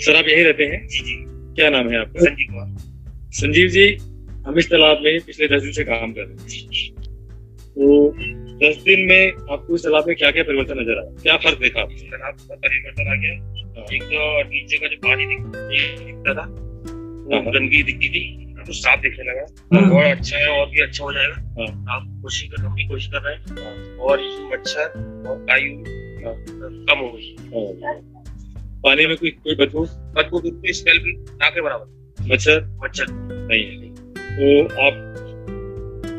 [0.00, 0.86] सर आप यही रहते हैं?
[0.88, 2.20] जी जी। क्या नाम है आपका?
[2.20, 2.76] संजीव कुमार।
[3.30, 3.96] संजीव जी
[4.46, 6.92] हम इस तालाब में पिछले दस दिन से काम कर रहे हैं।
[7.70, 8.14] तो
[8.60, 11.80] दस दिन में आपको इस तालाब में क्या क्या परिवर्तन नज़र आया क्या फ़र्क देखा
[11.80, 11.96] आपने?
[11.98, 13.32] सर आपका परिवर्तन आ गया
[13.96, 18.22] एक तो नीचे का जो पानी दिखता था वो हाँ। गंदगी दिखती थी
[18.66, 19.44] तो साफ़ दिखने लगा।
[19.74, 23.06] हाँ। और अच्छा है और भी अच्छा हो जाएगा। हाँ। आप कोशिश करने की कोशिश
[23.12, 24.20] कर रहे हैं। और
[24.52, 24.86] मच्छर
[25.28, 25.72] और आयु
[26.24, 26.34] हाँ।
[26.88, 27.36] कम हो गई।
[28.82, 29.84] पानी में कोई कोई बदबू?
[30.16, 31.86] बदबू की स्मेल भी ना के बराबर।
[32.32, 32.60] मच्छर?
[32.84, 33.76] मच्छर। नहीं है
[34.28, 34.94] तो आप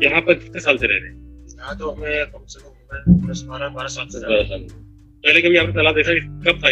[0.04, 1.19] यहाँ पर कितने साल से रह रहे हैं?
[1.60, 4.58] तो हमें कम से कम दस बारह बारह साल से रह रहे।
[5.24, 6.12] पहले कभी आपने तालाब देखा
[6.46, 6.70] कब था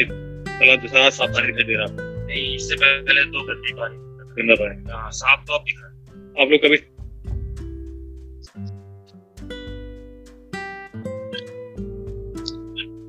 [0.53, 1.87] तालाब जैसा साफ़ पानी दिखाई दे रहा।
[2.27, 3.97] नहीं इससे पहले दो गंदी पानी।
[4.39, 4.91] गंदा पानी?
[4.91, 5.79] हाँ साफ़ तो अब दिख।
[6.41, 6.77] आप लोग कभी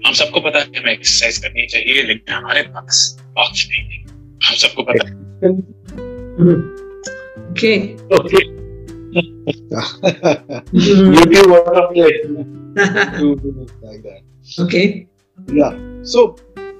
[0.07, 4.03] हम सबको पता है हमें एक्सरसाइज करनी चाहिए लेकिन हमारे पास ऑक्स नहीं है।
[4.43, 5.13] हम सबको पता है।
[7.49, 7.73] Okay
[8.19, 8.58] Okay.
[10.73, 12.11] YouTube autoplay.
[13.83, 14.21] like that.
[14.61, 15.07] Okay
[15.47, 15.73] Yeah.
[16.03, 16.35] So,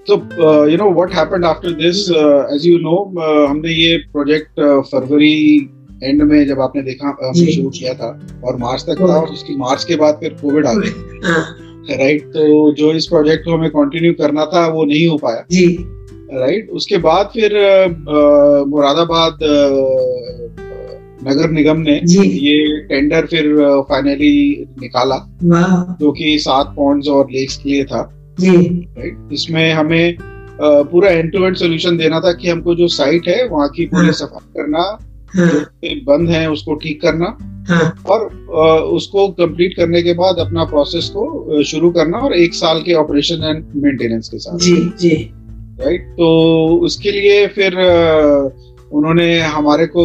[0.06, 2.12] so uh, you know what happened after this?
[2.12, 4.60] Uh, as you know, uh, हमने ये प्रोजेक्ट
[4.92, 5.38] फरवरी
[6.04, 8.10] एंड में जब आपने देखा हमने शुरू किया था
[8.46, 12.26] और मार्च तक था और उसकी मार्च के बाद फिर कोविड आ गया हाँ राइट
[12.34, 15.46] तो जो इस प्रोजेक्ट को हमें कंटिन्यू करना था वो नहीं हो पाया
[16.40, 17.56] राइट उसके बाद फिर
[18.68, 19.40] मुरादाबाद
[21.28, 23.46] नगर निगम ने ये टेंडर फिर
[23.90, 25.16] फाइनली निकाला
[26.02, 28.02] जो कि सात पॉइंट्स और लेक्स के लिए था
[28.42, 30.18] राइट इसमें हमें
[30.62, 34.06] पूरा एंड टू एंड सोल्यूशन देना था कि हमको जो साइट है वहाँ की पूरी
[34.06, 34.98] हाँ। सफ़ाई करना
[35.36, 37.38] हाँ। जो बंद है उसको ठीक करना
[37.70, 38.26] हाँ। और
[38.84, 43.44] उसको कंप्लीट करने के बाद अपना प्रोसेस को शुरू करना और एक साल के ऑपरेशन
[43.44, 45.34] एंड मेंटेनेंस के साथ। जी जी।
[45.82, 46.28] राइट तो
[46.84, 48.50] उसके लिए फिर अ,
[48.94, 50.04] उन्होंने हमारे को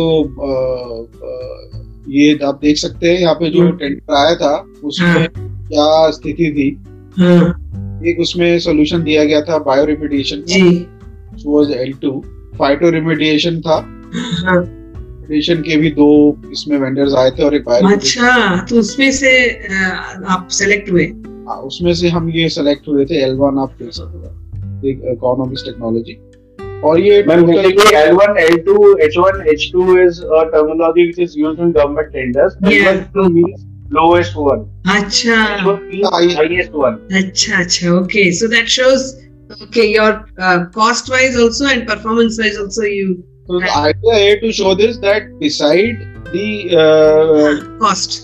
[2.09, 5.27] ये आप देख सकते हैं यहाँ पे जो हम्म। टेंडर आया था उसमें हाँ।
[5.69, 6.83] क्या स्थिति थी?
[7.19, 10.87] हाँ। एक उसमें सोल्यूशन दिया गया था बायो रिमेडिएशन जी।
[11.47, 12.21] वाज L2
[12.59, 13.75] फाइटो रिमेडिएशन था।
[14.45, 14.65] हाँ।
[15.33, 19.51] के भी दो इसमें वेंडर्स आए थे और एक बायो अच्छा तो उसमें से
[20.29, 21.05] आप सेलेक्ट हुए?
[21.05, 24.45] हाँ, उसमें से हम ये सेलेक्ट हुए थे एल वन आप देख सकते
[25.13, 26.13] इकोनॉमिक्स टेक्नोलॉजी
[26.85, 31.61] और ये L one L two H one H two is terminology which is use
[31.61, 32.57] in government tenders
[33.93, 35.37] lowest one अच्छा।
[37.59, 39.07] अच्छा okay so that shows
[39.63, 40.13] okay your
[40.75, 43.15] cost wise also and performance wise also you
[44.41, 46.39] to show this that beside the
[47.83, 48.23] cost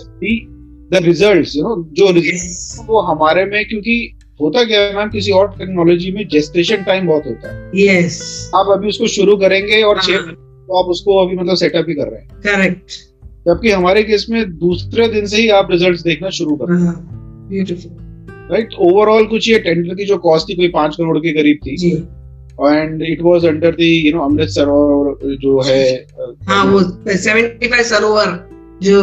[0.93, 3.99] the results जो result वो हमारे में क्योंकि
[4.41, 8.61] होता क्या है मैम किसी और टेक्नोलॉजी में जेस्टेशन टाइम बहुत होता है। Yes yes.
[8.61, 10.23] आप अभी उसको शुरू करेंगे और छह हाँ,
[10.69, 12.99] तो आप उसको अभी मतलब सेटअप ही कर रहे हैं। Correct.
[13.47, 16.73] जबकि हमारे केस में दूसरे दिन से ही आप रिजल्ट्स देखना शुरू कर
[18.53, 21.97] राइट ओवरऑल कुछ ये टेंडर की जो कॉस्ट थी कोई पाँच करोड़ के करीब थी।
[22.63, 26.07] And it was under the you know Amritsar और जो है
[26.43, 28.49] हाँ वो 75 सरोवर
[28.83, 29.03] जो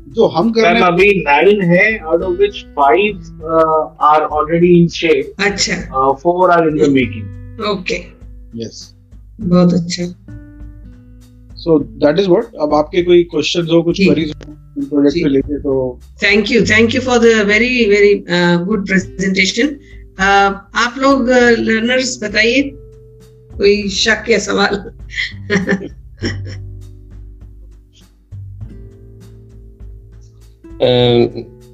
[0.11, 4.71] जो हम कर रहे हैं अभी nine है, out of which five uh, are already
[4.77, 7.27] in shape, अच्छा। Uh, four are in the making.
[7.67, 7.97] Okay
[8.55, 8.95] yes
[9.41, 10.05] बहुत अच्छा।
[11.57, 15.23] सो दैट इज़ व्हाट अब आपके कोई क्वेश्चंस हो कुछ। Queries project.
[15.23, 18.13] पे लेके तो thank you thank you for the very very
[18.65, 19.75] good presentation
[20.19, 22.61] आप लोग लर्नर्स बताइए।
[23.57, 24.83] कोई शक या सवाल?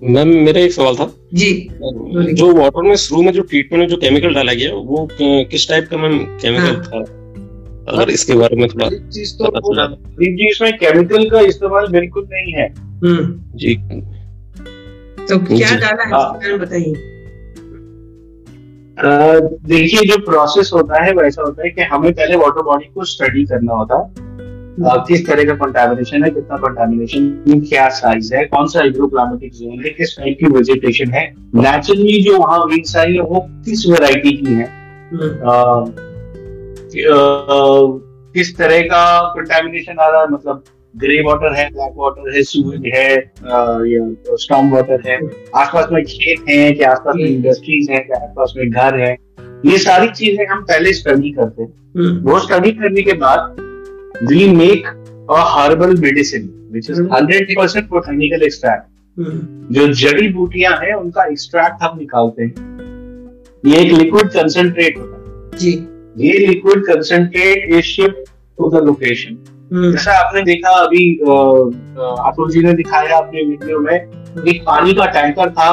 [0.04, 1.70] मैम मेरा एक सवाल था। जी।
[2.34, 5.88] जो वाटर में शुरू में जो ट्रीटमेंट में जो केमिकल डाला गया वो किस टाइप
[5.92, 7.00] का मैम केमिकल हाँ। था?
[7.90, 9.76] अगर इसके बारे में थोड़ा चीज़ तो
[10.24, 13.76] जी इसमें केमिकल का इस्तेमाल बिल्कुल नहीं है। हम्म। जी।
[15.26, 16.94] तो क्या जी। डाला है हाँ। बताइए।
[19.68, 23.46] देखिए जो प्रोसेस होता है वैसा होता है कि हमें पहले वाटर बॉडी को स्टडी
[23.46, 24.27] करना होता। है
[24.80, 29.90] किस तरह का कंटामिनेशन है कितना कंटामिनेशन क्या साइज़ है कौन सा हाइड्रोक्लाइमेटिक जोन है
[29.92, 31.24] किस टाइप की वेजिटेशन है।
[31.56, 34.68] नेचुरली जो वहाँ वीड्स आई है वो किस वेराइटी की है?
[35.14, 35.92] हम्म,
[38.34, 39.04] किस तरह का
[39.36, 40.28] कंटामिनेशन आ रहा है?
[40.28, 40.64] मतलब
[40.96, 43.14] ग्रे वाटर है ब्लैक वाटर है सूरज है
[43.88, 45.20] या स्टॉम वाटर है।
[45.56, 49.16] आसपास में खेत है क्या आसपास में। इंडस्ट्रीज़ है क्या आसपास में घर है।
[49.66, 53.56] ये सारी चीज़ें हम पहले स्टडी करते हैं। हम्म, वो स्टडी करने के बाद
[54.22, 54.86] make
[55.32, 57.14] a herbal medicine which is hmm.
[57.16, 58.86] Hundred percent botanical extract
[59.18, 62.54] hmm, जो जड़ी बूटियाँ हैं उनका एक्सट्रैक्ट हम निकालते हैं।
[63.64, 65.72] ये एक लिक्विड कंसंट्रेट होता है। जी।
[66.18, 69.38] ये liquid concentrate is shift to the location
[69.92, 71.04] जैसा आपने देखा अभी
[72.28, 75.70] अतुल जी ने दिखाया अपने वीडियो में एक पानी का टैंकर था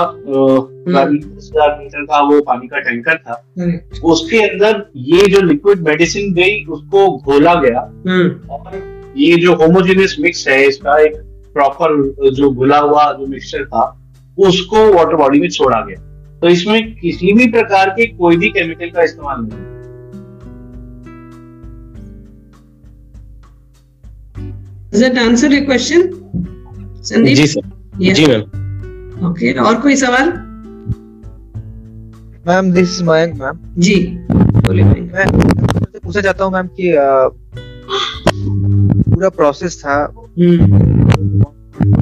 [0.88, 3.72] लीटर का हम्म। वो पानी का टैंकर था। हम्म।
[4.04, 10.16] उसके अंदर ये जो लिक्विड मेडिसिन गई उसको घोला गया। हम्म। और ये जो होमोजेनियस
[10.20, 11.12] मिक्स है इसका एक
[11.54, 14.00] प्रॉपर जो घुला हुआ जो मिक्सचर था
[14.38, 18.86] उसको वाटर बॉडी में छोड़ा गया। तो इसमें किसी भी प्रकार के कोई भी केमिकल
[18.86, 19.74] का इस्तेमाल नहीं।
[24.94, 26.02] Does that answer your question,
[27.12, 27.34] Sandeep?
[27.34, 28.12] जी सर, yeah.
[28.12, 28.40] जी मैम.
[29.30, 30.53] ओके okay, और कोई सवाल?
[32.48, 33.94] Ma'am this is Mayank ma'am जी।
[34.30, 36.92] बोलिए भाई। मैं आपसे पूछना चाहता हूँ मैम कि
[39.10, 39.94] पूरा प्रोसेस था
[40.38, 41.42] हम्म।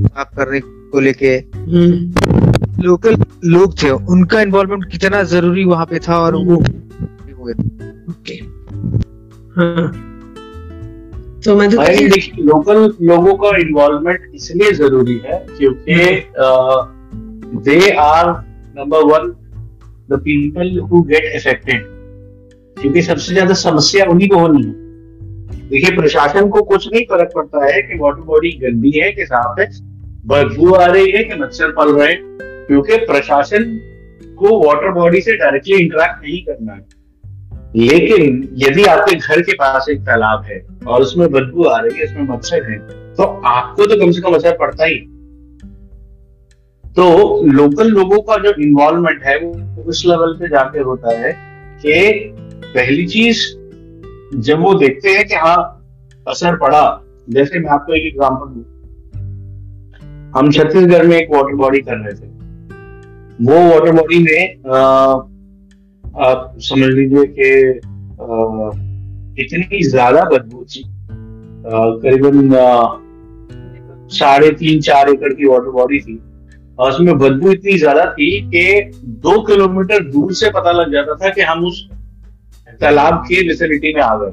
[0.06, 6.18] साफ़ करने को लेके। हम्म। लोकल लोग थे उनका इन्वॉल्वमेंट कितना ज़रूरी वहाँ पे था
[6.18, 7.52] और वो हुए।
[8.10, 8.34] ओके
[9.56, 9.90] हाँ।
[11.44, 15.94] तो मैं तो भाई देखिए लोकल लोगों का इन्वॉल्वमेंट इसलिए ज़रूरी है क्योंकि
[17.70, 18.30] they are
[18.78, 19.32] number one
[20.12, 21.84] the people who get affected
[22.76, 24.80] क्योंकि सबसे ज़्यादा समस्या उन्हीं को होनी है।
[25.68, 29.60] देखिए, प्रशासन को कुछ नहीं फ़र्क पड़ता है कि वाटर बॉडी गंदी है कि साफ़
[29.60, 29.66] है,
[30.26, 33.64] बदबू आ रही है कि मच्छर पल रहे हैं, क्योंकि प्रशासन
[34.38, 36.84] को वाटर बॉडी से डायरेक्टली इंटरेक्ट नहीं करना है।
[37.76, 42.04] लेकिन यदि आपके घर के पास एक तालाब है और उसमें बदबू आ रही है,
[42.04, 42.78] उसमें मच्छर है
[43.14, 44.98] तो आपको तो कम से कम असर पड़ता ही।
[46.96, 47.04] तो
[47.46, 51.32] लोकल लोगों का जो इन्वॉल्वमेंट है, वो उस लेवल पे जाके होता है
[51.82, 51.94] कि
[52.64, 53.38] पहली चीज़,
[54.40, 55.56] जब वो देखते हैं कि हाँ
[56.26, 56.82] असर पड़ा।
[57.28, 58.64] जैसे मैं आपको एक एग्जांपल दूँ।
[60.34, 62.26] हम छत्तीसगढ़ में एक वाटर बॉडी कर रहे थे।
[63.38, 64.40] वो वाटर बॉडी में
[66.22, 67.48] आप समझ लीजिए कि
[69.42, 70.82] इतनी ज़्यादा बदबू थी।
[72.02, 72.50] करीबन
[74.10, 76.18] साढ़े तीन, चार एकड़ की वाटर बॉडी थी।
[76.78, 78.90] और उसमें बदबू इतनी ज़्यादा थी कि
[79.22, 81.88] दो किलोमीटर दूर से पता लग जाता था कि हम उस
[82.80, 84.32] तालाब की विसिनिटी में आ गए।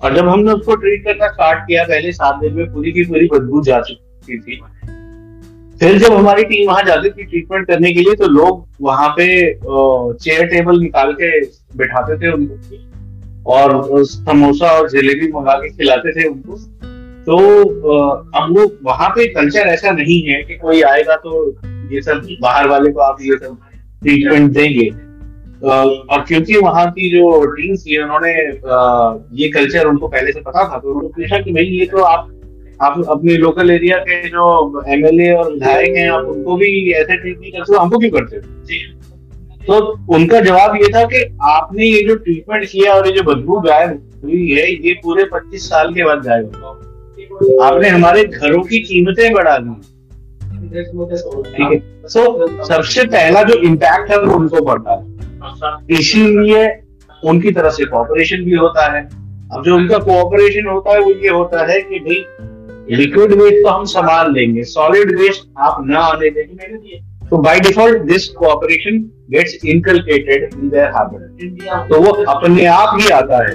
[0.00, 3.28] और जब हमने उसको ट्रीट करना स्टार्ट किया, पहले सात दिन में पूरी की पूरी
[3.32, 4.60] बदबू जा चुकी थी।
[5.80, 9.26] फिर जब हमारी टीम वहाँ जाती थी ट्रीटमेंट करने के लिए तो लोग वहाँ पे
[10.14, 11.38] चेयर टेबल निकाल के
[11.76, 12.76] बिठाते थे उनको।
[13.52, 16.56] और समोसा और जलेबी मंगा के खिलाते थे उनको।
[17.26, 17.36] तो
[18.36, 21.48] हम लोग वहाँ पे कल्चर ऐसा नहीं है कि कोई आएगा तो
[21.94, 23.56] ये सब बाहर वाले को आप ये सब
[24.02, 24.88] ट्रीटमेंट देंगे।
[25.66, 28.32] और क्योंकि वहाँ की जो टीम थी उन्होंने
[29.42, 32.28] ये कल्चर उनको पहले से पता था तो उन्होंने पूछा कि भाई ये तो आप
[32.82, 34.44] आप अपने लोकल एरिया के जो
[34.88, 38.36] एमएलए और विधायक हैं आप उनको भी ऐसे ट्रीट नहीं करते हो हमको क्यों करते?
[38.36, 43.22] हो तो उनका जवाब ये था कि आपने ये जो ट्रीटमेंट किया और ये जो
[43.22, 46.78] बदबू गायब हुई है ये पूरे 25 साल के बाद गायब हुआ।
[47.62, 49.74] आपने हमारे घरों की कीमतें बढ़ा दी।
[51.44, 56.68] ठीक है। सो सबसे पहला जो इम्पैक्ट है, वो उनको पड़ता है इसीलिए
[57.22, 59.02] उनकी तरफ़ से कोऑपरेशन भी होता है।
[59.52, 62.24] अब जो उनका कोऑपरेशन होता है, वो ये होता है कि भाई
[62.90, 67.00] लिक्विड वेस्ट तो हम संभाल लेंगे सॉलिड वेस्ट आप ना आने देंगे
[67.30, 68.98] तो by default this cooperation
[69.30, 73.54] gets inculcated in their habit तो वो अपने आप ही आता है।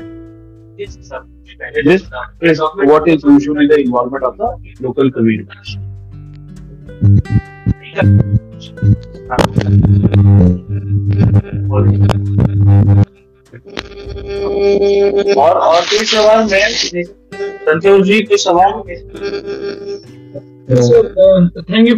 [1.84, 2.04] This
[2.42, 5.80] is what is usually the involvement of the local community.
[15.38, 16.68] और और कोई सवाल मैं
[17.66, 18.74] संतोष जी कोई सवाल
[20.70, 21.96] Sir, uh, thank you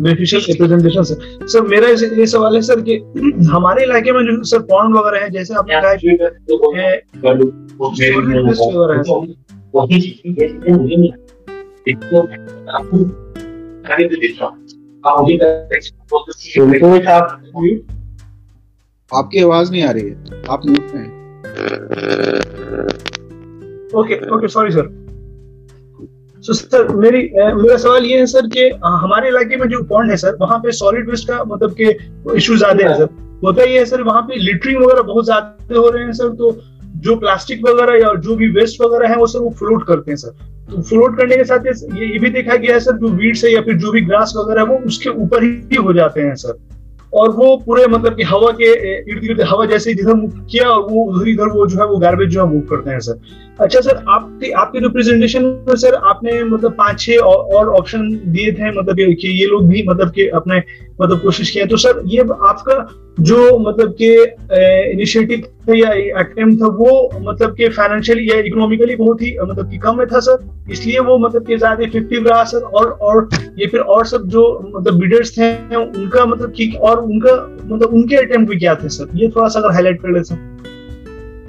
[0.00, 1.16] beneficial presentation sir.
[1.46, 2.96] Sir मेरा ये सवाल है सर कि
[3.50, 5.92] हमारे इलाके में जो सर पॉन्ड वगैरह है जैसे आपने कहा
[19.10, 21.06] आपकी आवाज़ नहीं आ रही है आप म्यूट में
[23.94, 24.99] okay okay sorry sir
[26.42, 30.16] so sir मेरी मेरा सवाल ये है सर कि हमारे इलाके में जो पॉन्ड है
[30.16, 31.90] सर वहाँ पे सॉलिड वेस्ट का मतलब के
[32.36, 33.08] इशू ज़्यादा है सर
[33.44, 36.60] होता ये है सर वहाँ पे लिटरिंग वगैरह बहुत ज़्यादा हो रहे हैं सर तो
[36.96, 40.16] जो प्लास्टिक वगैरह या जो भी वेस्ट वगैरह है, वो सर वो फ्लोट करते हैं
[40.16, 40.30] सर
[40.70, 43.52] तो फ्लोट करने के साथ ये ये भी देखा गया है सर जो वीड्स है
[43.52, 46.58] या फिर जो भी ग्रास वगैरह है, वो उसके ऊपर ही हो जाते हैं सर
[47.14, 50.82] और वो पूरे मतलब कि हवा के इर्द गिर्द हवा जैसे जिधर मूव किया और
[50.92, 53.20] वो उधर इधर वो जो है, वो गार्बेज जो है मूव करते हैं सर
[53.60, 58.08] अच्छा सर आपके आपके जो प्रेजेंटेशन में सर आपने मतलब पाँच छह और, और ऑप्शन
[58.26, 60.62] दिए थे मतलब कि ये लोग भी मतलब कि अपने
[61.00, 62.76] मतलब कोशिश किया तो सर ये आपका
[63.20, 64.12] जो मतलब के
[64.92, 65.90] इनिशिएटिव था या
[66.20, 70.20] अटेम्प्ट था वो मतलब के फाइनेंशियली या इकोनॉमिकली बहुत ही मतलब कि कम में था
[70.20, 74.26] सर इसलिए वो मतलब कि ज़्यादा इफ़ेक्टिव रहा सर और और ये फिर और सब
[74.28, 78.88] जो मतलब बिडर्स थे उनका मतलब कि और उनका मतलब उनके अटेम्प्ट भी क्या थे
[78.88, 80.68] सर ये थोड़ा सा अगर हाईलाइट कर ले सर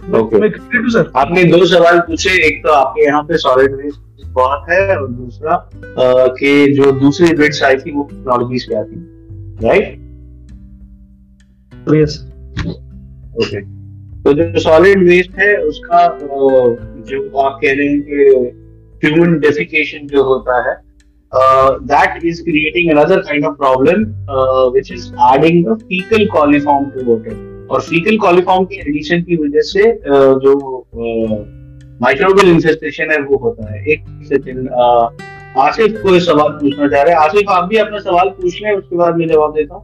[0.03, 3.99] हूँ, सर। आपने दो सवाल पूछे एक तो आपके यहाँ पे सॉलिड वेस्ट
[4.33, 5.55] बहुत है और दूसरा
[6.37, 8.99] कि जो दूसरी बिट्स आई थी वो टेक्नोलॉजीज़ क्या थी
[9.63, 9.99] राइट
[11.95, 12.17] यस
[13.37, 13.61] ओके
[14.23, 16.07] तो जो सॉलिड वेस्ट है उसका
[17.09, 18.57] जो आप कह रहे हैं कि
[19.03, 20.75] ह्यूमन डेफिकेशन जो होता है
[21.85, 24.03] that is creating another kind of problem
[24.73, 29.61] which is adding the faecal coliform to water और फीकल कॉलिफॉर्म की एडिशन की वजह
[29.65, 29.83] से
[30.45, 30.53] जो
[32.01, 34.69] माइक्रोबियल uh, इन्फेस्टेशन है वो होता है। एक सेकंड
[35.59, 38.95] आसिफ कोई सवाल पूछना चाह रहे हैं। आसिफ आप भी अपना सवाल पूछ लें उसके
[38.97, 39.83] बाद मैं जवाब देता हूँ।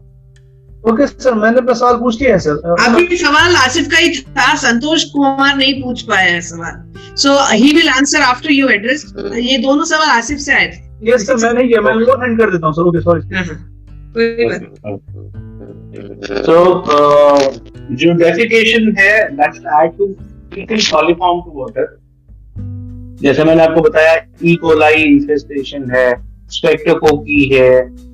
[0.83, 4.55] ओके सर मैंने अपना सवाल पूछ लिया है सर। अभी सवाल आसिफ का ही था
[4.57, 6.75] संतोष कुमार नहीं पूछ पाया है सवाल।
[7.23, 11.25] So he will answer after you address ये दोनों सवाल आसिफ से आए थे। यस
[11.27, 13.57] सर मैंने किया मैं वो हैंड कर देता हूँ सर ओके सॉरी हाँ, हाँ।
[14.13, 14.61] कोई बात
[16.47, 16.55] तो
[17.91, 20.05] जो डेफिकेशन है that's add to
[20.53, 21.95] faecal coliform to water
[23.21, 26.09] जैसे मैंने आपको बताया ई कोलाई इन्फेस्टेशन है
[26.51, 27.71] स्पेक्टोकोकी है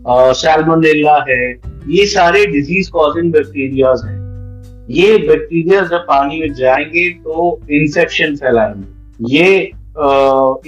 [0.08, 1.44] सैल्मोनेला है,
[1.88, 9.36] ये सारे डिज़ीज़ कॉजिंग बैक्टीरियाज हैं। ये बैक्टीरिया जब पानी में जाएँगे तो इंफेक्शन फैलाएँगे।
[9.36, 9.60] ये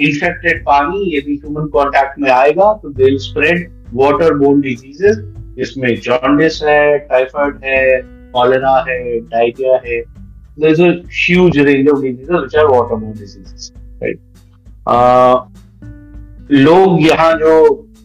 [0.08, 5.18] इंफेक्टेड पानी यदि ह्यूमन कांटेक्ट में आएगा तो they spread water borne diseases
[5.58, 7.98] जिसमें जॉन्डिस है टाइफाइड है
[8.36, 9.00] कॉलेरा है
[9.34, 10.04] डायरिया है
[10.58, 13.72] there's a huge range of diseases which are waterborne diseases
[14.02, 14.20] right?
[14.88, 15.36] Uh,
[16.52, 17.56] लोग यहाँ जो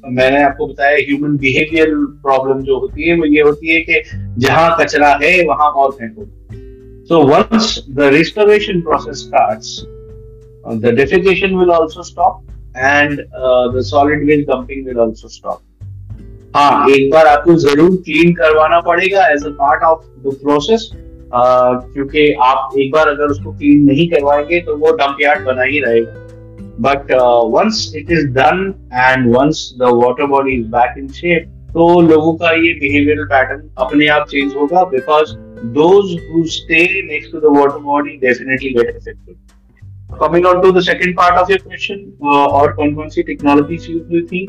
[0.09, 4.03] मैंने आपको बताया ह्यूमन बिहेवियर प्रॉब्लम जो होती है वो ये होती है कि
[4.45, 6.25] जहाँ कचरा है वहाँ और फेंको।
[7.09, 9.81] So once the restoration process starts
[10.83, 12.43] the defecation will also stop
[12.77, 13.21] and
[13.77, 15.61] the solid waste dumping will also stop
[16.57, 20.91] हाँ एक बार आपको ज़रूर क्लीन करवाना पड़ेगा as a part of the process
[21.35, 25.81] क्योंकि आप एक बार अगर उसको क्लीन नहीं करवाएँगे तो वो डंप यार्ड बना ही
[25.81, 26.15] रहेगा।
[26.81, 27.13] But
[27.53, 32.35] once it is done and once the the body is back in shape तो लोगों
[32.35, 35.35] का ये बिहेवियरल पैटर्न अपने आप चेंज होगा because
[35.79, 39.37] those who stay next to the water body definitely get affected
[40.19, 44.09] coming on to the second part of your question और कौन कौन सी टेक्नोलॉजी यूज़
[44.11, 44.43] हुई थी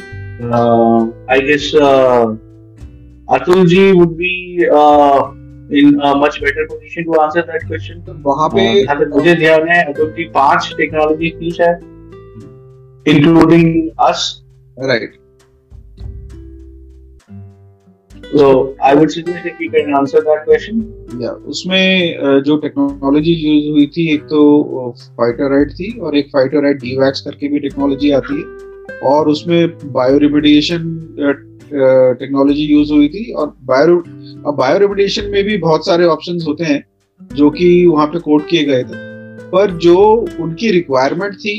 [1.34, 1.72] I guess
[3.36, 4.34] Atul ji would be
[5.72, 8.00] in a much better position to answer that question.
[8.06, 11.90] तो वहाँ पे अगर मुझे ध्यान है अतुल जी पाँच टेक्नोलॉजी थी शायद
[13.06, 14.44] including us.
[14.78, 15.21] Right.
[18.34, 20.78] So I would suggest if you can answer that question.
[21.20, 24.40] Yeah, उसमें जो टेक्नोलॉजी यूज़ हुई थी एक तो
[25.20, 30.88] फाइटोराइड थी और एक फाइटोराइड डीवैक्स करके भी टेक्नोलॉजी आती है और उसमें बायो रिमिडिएशन
[32.20, 36.64] टेक्नोलॉजी यूज़ हुई थी और बायो अब बायो रिमिडिएशन में भी बहुत सारे ऑप्शंस होते
[36.64, 36.84] हैं
[37.36, 39.10] जो कि वहाँ पे कोड किए गए थे
[39.52, 39.98] पर जो
[40.40, 41.58] उनकी रिक्वायरमेंट थी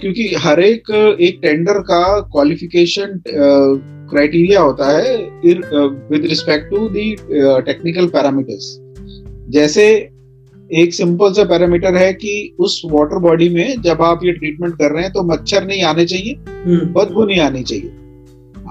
[0.00, 0.90] क्योंकि हर एक
[1.20, 2.02] एक टेंडर का
[2.32, 5.16] क्वालिफिकेशन क्राइटेरिया होता है
[6.10, 7.14] with respect to the
[7.66, 8.76] technical parameters
[9.50, 9.88] जैसे
[10.70, 14.92] एक सिंपल सा पैरामीटर है कि उस वाटर बॉडी में जब आप ये ट्रीटमेंट कर
[14.92, 17.90] रहे हैं तो मच्छर नहीं आने चाहिए हम्म। बदबू नहीं आनी चाहिए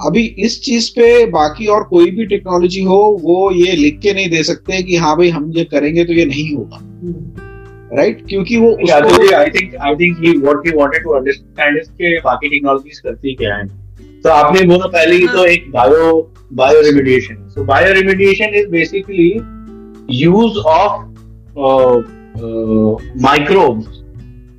[0.05, 4.29] अभी इस चीज़ पे बाकी और कोई भी टेक्नोलॉजी हो वो ये लिख के नहीं
[4.29, 7.46] दे सकते कि हाँ भाई हम ये करेंगे तो ये नहीं होगा हम्म।
[7.93, 12.17] राइट क्योंकि वो I think I think he what he wanted to understand is के
[12.21, 13.67] बाकी टेक्नोलॉजीज़ करती क्या है।
[14.23, 16.09] तो आपने बोला पहले ही तो एक bio
[16.81, 17.63] bioremediation so
[17.93, 19.29] bioremediation is basically
[20.19, 21.05] use of
[23.21, 24.03] microbes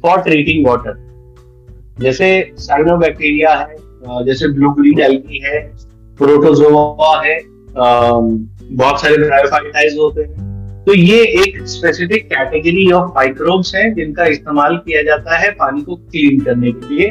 [0.02, 0.96] for treating water
[2.00, 5.60] जैसे साइनोबैक्टीरिया है uh, जैसे ब्लू ग्रीन एल्गी है
[6.18, 8.26] प्रोटोजोआ है um,
[8.72, 10.47] बहुत सारे ब्रायोफाइटाइज होते हैं।
[10.86, 15.96] तो ये एक स्पेसिफिक कैटेगरी ऑफ़ माइक्रोब्स है जिनका इस्तेमाल किया जाता है पानी को
[15.96, 17.08] क्लीन करने के लिए।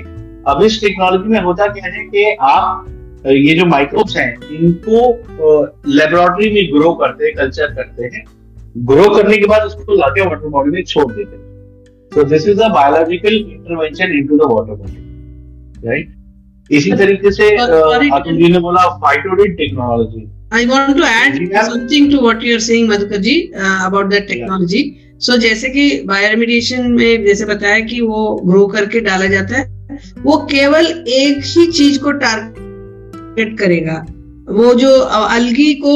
[0.47, 2.85] अब इस टेक्नोलॉजी में होता क्या है कि आप
[3.27, 4.99] ये जो माइक्रोब्स हैं इनको
[5.89, 8.23] लेबोरेटरी में ग्रो करते हैं कल्चर करते हैं।
[8.87, 11.45] ग्रो करने के बाद उसको लाके वाटर बॉडी में छोड़ देते हैं।
[12.11, 16.15] तो this is a biological intervention into the water body right
[16.69, 21.35] इसी तरीके से अतुल जी ने बोला phytodin technology I want to add
[21.65, 24.83] something to what you're saying, Madhukar ji, uh, about that technology.
[24.83, 25.03] Yeah.
[25.19, 29.99] So so, जैसे कि बायोरेमिडिएशन में जैसे बताया कि वो ग्रो करके डाला जाता है
[30.23, 33.95] वो केवल एक ही चीज़ को टारगेट करेगा
[34.49, 35.95] वो जो अलगी को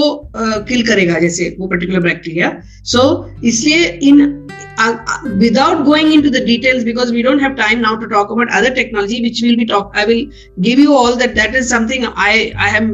[0.68, 2.52] किल करेगा जैसे वो पर्टिकुलर बैक्टीरिया
[2.84, 4.48] सो so, इसलिए इन
[4.81, 8.51] uh, without going into the details because we don't have time now to talk about
[8.53, 10.25] other technology which will be talk i will
[10.61, 12.93] give you all that that is something i i am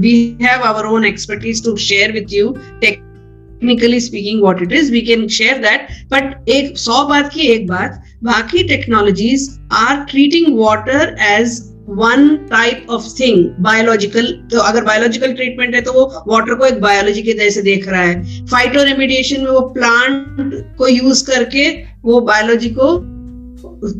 [0.00, 5.04] we have our own expertise to share with you technically speaking what it is we
[5.06, 9.50] can share that but एक सौ बात की एक बात बाकी technologies
[9.82, 15.93] are treating water as one type of thing biological तो अगर biological treatment है तो
[15.93, 19.61] वो वाटर को एक बायोलॉजी के तरह से देख रहा है। फाइटो रेमिडिएशन में वो
[19.77, 21.69] प्लांट को यूज़ करके
[22.05, 22.97] वो बायोलॉजी को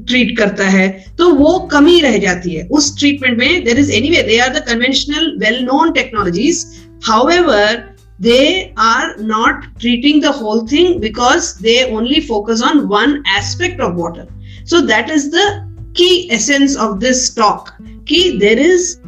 [0.08, 4.10] ट्रीट करता है। तो वो कमी रह जाती है। उस ट्रीटमेंट में there is any
[4.10, 6.66] way they are the conventional well known technologies
[7.30, 7.84] however
[8.20, 14.00] they are not treating the whole thing because they only focus on one aspect of
[14.04, 14.24] water
[14.66, 15.44] so that is the
[15.98, 17.74] key essence of this talk
[18.06, 19.00] key there is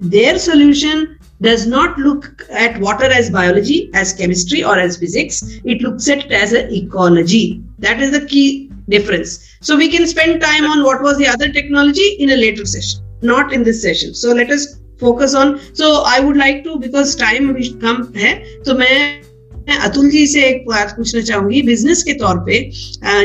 [0.00, 5.42] their solution does not look at water as biology as chemistry or as physics.
[5.64, 7.64] It looks at it as an ecology.
[7.80, 9.56] That is the key difference.
[9.60, 13.02] So we can spend time on what was the other technology in a later session
[13.22, 14.14] not in this session.
[14.14, 18.44] So let us focus on so i would like to because time we come here,
[18.62, 19.21] so main
[19.68, 22.60] मैं अतुल जी से एक बात पूछना चाहूँगी business के तौर पे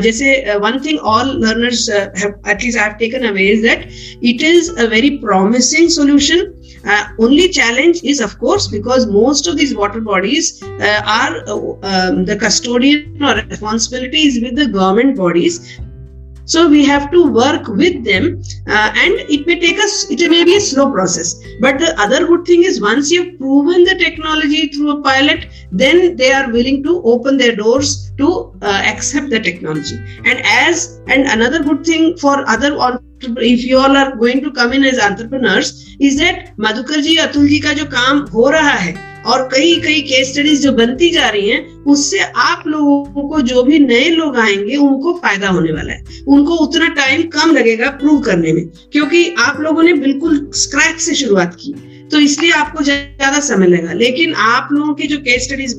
[0.02, 0.34] जैसे
[0.64, 3.88] one thing all learners at least I have taken away is that
[4.32, 6.42] it is a very promising solution
[6.86, 11.58] uh, only challenge is of course because most of these water bodies uh, are uh,
[11.92, 15.80] um, the custodian or responsibility is with the government bodies
[16.48, 20.10] So we have to work with them, uh, and it may take us.
[20.10, 21.36] It may be a slow process.
[21.60, 26.16] But the other good thing is once you've proven the technology through a pilot, then
[26.16, 29.98] they are willing to open their doors to uh, accept the technology.
[30.24, 34.52] And as and another good thing for other on if you all are going to
[34.52, 39.17] come in as entrepreneurs is that Madhukarji, atul ji ka jo kaam ho raha hai
[39.28, 43.64] और कई कई case studies जो बनती जा रही हैं, उससे आप लोगों को जो
[43.64, 48.22] भी नए लोग आएँगे, उनको फ़ायदा होने वाला है। उनको उतना टाइम कम लगेगा प्रूव
[48.22, 51.74] करने में, क्योंकि आप लोगों ने बिल्कुल स्क्रैच से शुरुआत की।
[52.12, 55.76] तो इसलिए आपको ज़्यादा समय लगेगा लेकिन आप लोगों के जो केस स्टडीज़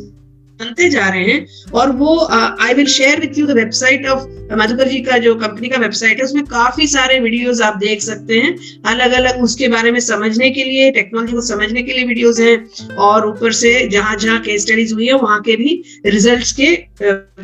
[0.60, 4.88] बनते जा रहे हैं और वो I will share with you the website of Madhukar
[4.88, 8.54] ji का जो कंपनी का वेबसाइट है, उसमें काफ़ी सारे वीडियोस आप देख सकते हैं।
[8.86, 12.94] अलग अलग उसके बारे में समझने के लिए टेक्नोलॉजी को समझने के लिए वीडियोस हैं
[12.98, 16.74] और ऊपर से जहाँ जहाँ केस स्टडीज़ हुई है, वहाँ के भी रिज़ल्ट के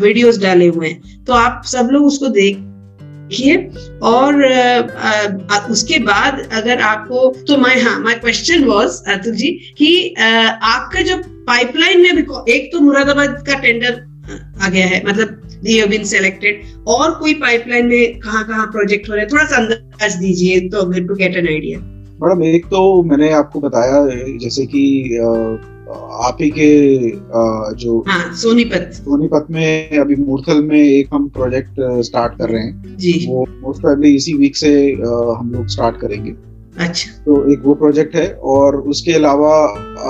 [0.00, 2.56] वीडियोज़ डाले हुए हैं। तो आप सब लोग उसको देख
[3.28, 3.56] देखिए
[4.02, 4.80] और अ,
[5.50, 11.00] अ, उसके बाद अगर आपको तो मैं हाँ my question was Atul ji कि आपका
[11.02, 11.16] जो
[11.46, 14.04] पाइपलाइन में भी एक तो मुरादाबाद का टेंडर
[14.62, 15.40] आ गया है मतलब
[15.88, 20.16] बीन सिलेक्टेड और कोई पाइपलाइन में कहाँ कहाँ प्रोजेक्ट हो रहे हैं थोड़ा सा अंदाज
[20.16, 21.78] दीजिए तो to get an idea
[22.22, 24.04] madam एक तो मैंने आपको बताया
[24.38, 24.82] जैसे कि
[26.24, 27.10] आप ही के
[27.76, 32.96] जो हाँ सोनीपत। सोनीपत में अभी मूर्थल में एक हम प्रोजेक्ट स्टार्ट कर रहे हैं।
[32.96, 36.34] जी। वो मोस्ट प्रोबेबली इसी वीक से हम लोग स्टार्ट करेंगे।
[36.78, 39.54] अच्छा। तो एक वो प्रोजेक्ट है और उसके अलावा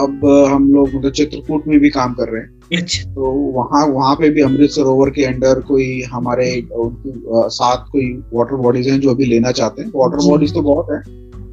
[0.03, 4.15] अब हम लोग मतलब चित्रकूट में भी काम कर रहे हैं। अच्छा। तो वहाँ वहाँ
[4.17, 7.13] पे भी अमृत सरोवर के अंडर कोई हमारे उनकी
[7.51, 11.03] सात कोई वाटर बॉडीज हैं जो अभी लेना चाहते हैं। वाटर बॉडीज तो बहुत है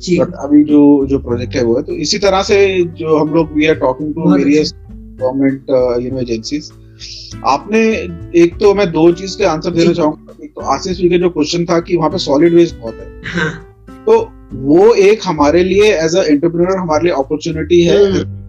[0.09, 2.57] बट अभी जो जो प्रोजेक्ट है वो है तो इसी तरह से
[2.99, 5.69] जो हम लोग we are talking to various government
[6.03, 6.71] you know agencies
[7.45, 7.79] आपने
[8.41, 11.29] एक तो मैं दो चीज़ के आंसर देना चाहूँगा। एक तो आशीष जी का जो
[11.29, 13.51] क्वेश्चन था कि वहाँ पे सॉलिड वेस्ट बहुत है। हाँ।
[14.05, 18.39] तो वो एक हमारे लिए एज अ एंटरप्रेन्योर हमारे लिए अपॉर्चुनिटी है हम्म।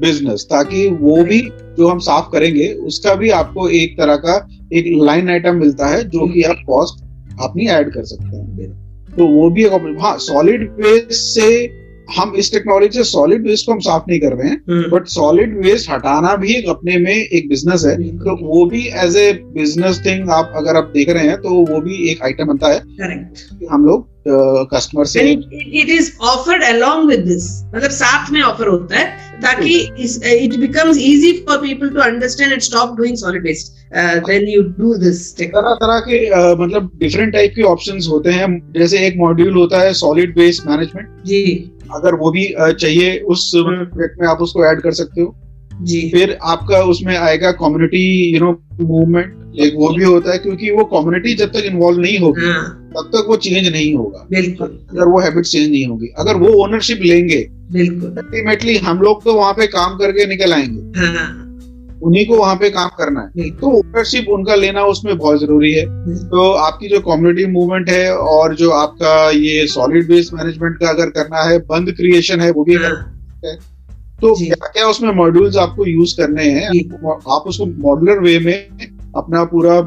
[0.00, 1.40] बिज़नेस ताकि वो भी
[1.76, 4.36] जो हम साफ़ करेंगे उसका भी आपको एक तरह का
[4.72, 7.04] एक लाइन आइटम मिलता है जो कि आप कॉस्ट
[7.42, 8.70] अपनी ऐड कर सकते हैं।
[9.16, 11.46] तो वो भी एक हाँ सॉलिड वेस्ट से
[12.16, 15.56] हम इस टेक्नोलॉजी से सॉलिड वेस्ट को हम साफ़ नहीं कर रहे हैं बट सॉलिड
[15.64, 20.00] वेस्ट हटाना भी एक अपने में एक बिज़नेस है। तो वो भी एज ए बिज़नेस
[20.06, 22.80] थिंग आप अगर आप देख रहे हैं तो वो भी एक आइटम बनता है.
[22.80, 24.08] कि हम लोग
[24.74, 27.44] कस्टमर से it is offered along with this
[27.74, 29.74] मतलब साथ में ऑफ़र होता है। ताकि
[30.44, 33.72] it becomes easy for people to understand and stop doing solid waste
[34.28, 38.48] when you do this तरह तरह के अ, मतलब डिफरेंट टाइप के ऑप्शंस होते हैं।
[38.78, 41.42] जैसे एक मॉड्यूल होता है सॉलिड वेस्ट मैनेजमेंट जी।
[41.94, 45.34] अगर वो भी अ, चाहिए उस हम्म। प्रोजेक्ट में आप उसको ऐड कर सकते हो।
[45.82, 48.02] जी। फिर आपका उसमें आएगा कम्युनिटी
[48.34, 52.18] यू नो मूवमेंट एक वो भी होता है क्योंकि वो कम्युनिटी जब तक इन्वॉल्व नहीं
[52.18, 56.06] होगी हाँ। तब तक वो चेंज नहीं होगा। बिल्कुल। अगर वो हैबिट चेंज नहीं होगी।
[56.18, 61.00] अगर वो ओनरशिप लेंगे बिल्कुल। अल्टीमेटली हम लोग तो वहाँ पे काम करके निकल आएँगे।
[61.00, 61.46] हाँ।
[62.02, 65.84] उन्हीं को वहाँ पे काम करना है। तो ओनरशिप उनका लेना उसमें बहुत ज़रूरी है।
[66.28, 71.10] तो आपकी जो कम्युनिटी मूवमेंट है और जो आपका ये सॉलिड वेस्ट मैनेजमेंट का अगर
[71.10, 73.16] करना है बंद क्रिएशन है वो भी अगर हाँ,
[74.20, 76.68] तो क्या क्या उसमें मॉड्यूल्स आपको यूज़ करने हैं?
[77.30, 78.68] आप उसको मॉड्यूलर वे में
[79.16, 79.80] अपना पूरा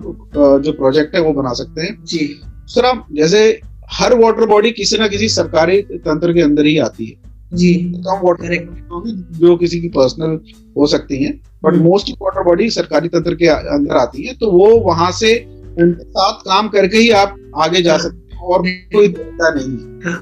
[0.57, 3.59] जो प्रोजेक्ट है वो बना सकते हैं। जी। दूसरा जैसे
[3.91, 8.19] हर वाटर बॉडी किसी ना किसी सरकारी तंत्र के अंदर ही आती है। जी। कम
[8.23, 10.39] वाटर करेक्ट जो किसी की पर्सनल
[10.77, 14.69] हो सकती हैं बट। मोस्ट वाटर बॉडी सरकारी तंत्र के अंदर आती है तो वो
[14.81, 15.35] वहाँ से
[15.79, 18.61] उनके साथ काम करके ही आप आगे जा हाँ। सकते हैं और
[18.93, 20.19] कोई तरीका नहीं है। हाँ।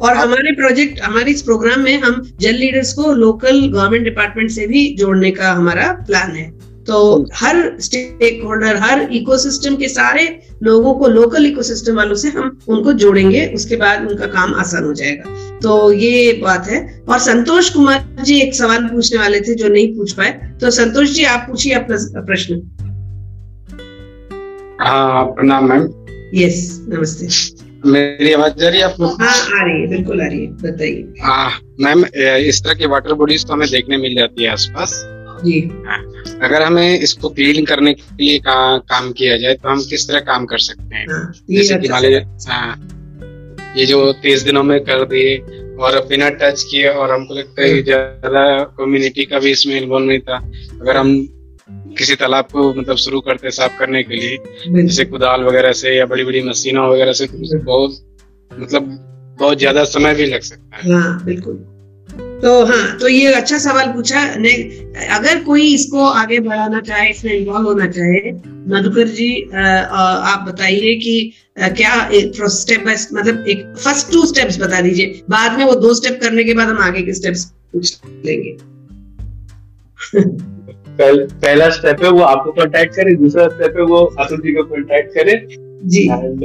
[0.00, 4.66] और हमारे प्रोजेक्ट हमारे इस प्रोग्राम में हम जल लीडर्स को लोकल गवर्नमेंट डिपार्टमेंट से
[4.66, 6.50] भी जोड़ने का हमारा प्लान है।
[6.90, 10.22] तो हर स्टेक होल्डर हर इकोसिस्टम के सारे
[10.62, 14.92] लोगों को लोकल इकोसिस्टम वालों से हम उनको जोड़ेंगे उसके बाद उनका काम आसान हो
[14.94, 19.68] जाएगा। तो ये बात है। और संतोष कुमार जी एक सवाल पूछने वाले थे जो
[19.68, 20.30] नहीं पूछ पाए।
[20.60, 22.54] तो संतोष जी आप पूछिए अपना प्रश्न।
[24.80, 25.88] हाँ प्रणाम मैम?
[26.34, 27.28] यस नमस्ते।
[27.90, 29.06] मेरी आवाज़ जा रही है आपको?
[29.06, 32.04] हाँ आ रही है बिल्कुल आ रही है। बताइए। हाँ मैम
[32.48, 35.00] इस तरह की वाटर बॉडीज तो हमें देखने मिल जाती है आसपास।
[35.44, 35.60] जी।
[36.42, 40.20] अगर हमें इसको क्लीन करने के लिए का, काम किया जाए तो हम किस तरह
[40.22, 41.06] काम कर सकते हैं?
[41.10, 45.36] हाँ, जैसे कि अच्छा मान लीजिए हाँ, ये जो तीस दिनों में कर दिए
[45.76, 48.42] और बिना टच किए और हमको लगता है ज़्यादा
[48.78, 50.36] कम्युनिटी का भी इसमें इन्वॉल्व नहीं था।
[50.80, 51.14] अगर हम
[51.98, 56.06] किसी तालाब को मतलब शुरू करते साफ़ करने के लिए जैसे कुदाल वगैरह से या
[56.06, 57.26] बड़ी बड़ी मशीनों वगैरह से
[57.56, 57.98] बहुत
[58.50, 58.82] मतलब
[59.40, 61.54] बहुत ज़्यादा समय भी लग सकता है। हाँ बिल्कुल।
[62.42, 64.52] तो हाँ तो ये अच्छा सवाल पूछा। ने
[65.06, 68.32] अगर कोई इसको आगे बढ़ाना चाहे इसमें इन्वॉल्व होना चाहे
[68.68, 70.00] मधुकर जी अ, अ,
[70.32, 72.08] आप बताइए कि अ, क्या
[72.48, 76.44] स्टेप बाय मतलब एक फ़र्स्ट टू स्टेप्स बता दीजिए। बाद में वो दो स्टेप करने
[76.44, 78.56] के बाद हम आगे के स्टेप्स पूछ लेंगे।
[80.90, 84.62] पहल, पहला स्टेप है वो आपको कांटेक्ट करे दूसरा स्टेप है वो अतुल जी को
[84.62, 85.36] कांटेक्ट करे।
[85.88, 86.44] जी। And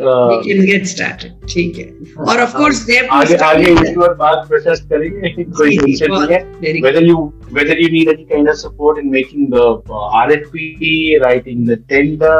[0.00, 2.80] we can get started ठीक है और ऑफ कोर्स
[3.12, 7.16] आगे आगे इसके बाद बात डिस्कस करेंगे कोई टेंशन नहीं है very whether you
[7.58, 9.66] whether you need any kind of support in making the
[9.98, 10.94] uh, RFP,
[11.24, 12.38] writing the tender,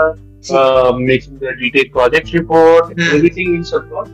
[0.60, 3.14] uh, making the detailed project report, Hmm.
[3.18, 4.08] everything in support.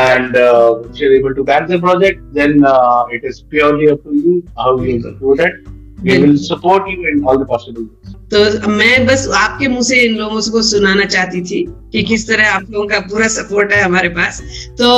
[0.00, 4.04] And uh, if you're able to back the project, then uh, it is purely up
[4.04, 5.58] to you how you support it.
[5.97, 8.13] We will support you in all the possible ways.
[8.33, 12.49] तो मैं बस आपके मुँह से इन लोगों को सुनाना चाहती थी कि किस तरह
[12.49, 14.41] आप लोगों का पूरा सपोर्ट है हमारे पास।
[14.81, 14.89] तो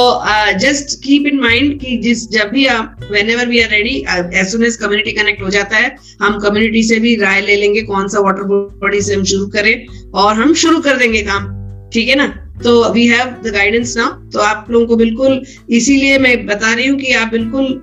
[0.59, 3.95] जस्ट कीप इन माइंड कि जिस, जब भी आप whenever we are ready
[4.39, 7.81] as soon as community connect हो जाता है, हम कम्युनिटी से भी राय ले लेंगे
[7.81, 11.47] कौन सा वाटर बॉडी से हम शुरू करें, और हम शुरू कर देंगे काम।
[11.93, 12.27] ठीक है ना?
[12.64, 16.88] तो we have the guidance now तो आप लोगों को बिल्कुल, इसीलिए मैं बता रही
[16.88, 17.82] हूँ कि आप बिल्कुल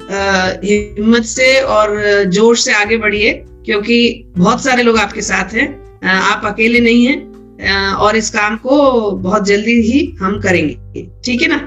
[0.64, 3.32] हिम्मत से और जोश से आगे बढ़िए,
[3.66, 5.68] क्योंकि बहुत सारे लोग आपके साथ हैं।
[6.04, 11.48] आप अकेले नहीं हैं। और इस काम को बहुत जल्दी ही हम करेंगे। ठीक है
[11.48, 11.58] ना?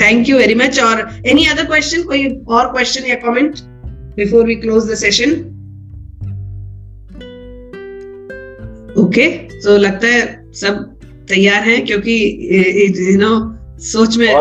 [0.00, 3.58] थैंक यू वेरी मच और एनी अदर क्वेश्चन कोई और क्वेश्चन या comment
[4.16, 5.30] before we close the session
[9.02, 9.28] okay
[9.58, 10.20] तो लगता है
[10.52, 10.91] सब
[11.32, 12.14] तैयार हैं क्योंकि
[13.00, 13.32] यू नो
[13.82, 14.32] सोच में है.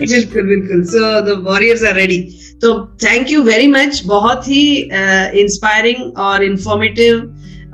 [0.00, 2.18] बिल्कुल बिल्कुल। So the warriors are ready
[2.62, 2.72] तो
[3.02, 4.64] थैंक यू वेरी मच बहुत ही
[5.42, 7.12] इंस्पायरिंग और इंफॉर्मेटिव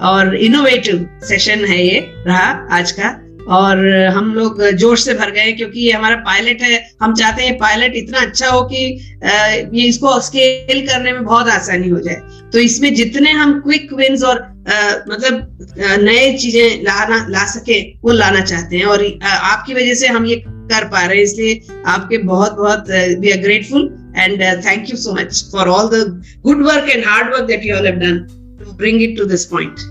[0.09, 3.09] और इनोवेटिव सेशन है ये रहा आज का।
[3.57, 3.79] और
[4.15, 7.93] हम लोग जोश से भर गए क्योंकि ये हमारा पायलट है। हम चाहते हैं पायलट
[7.97, 8.81] इतना अच्छा हो कि
[9.75, 12.21] ये इसको स्केल करने में बहुत आसानी हो जाए।
[12.53, 14.39] तो इसमें जितने हम क्विक विंस और
[14.69, 15.69] मतलब
[16.05, 20.37] नए चीज़ें लाना ला सके वो लाना चाहते हैं और आपकी वजह से हम ये
[20.47, 22.91] कर पा रहे हैं इसलिए आपके बहुत बहुत
[23.21, 26.05] we are grateful and thank you so much for all the
[26.47, 28.19] good work and hard work that you all have done
[28.65, 29.87] to bring it to this point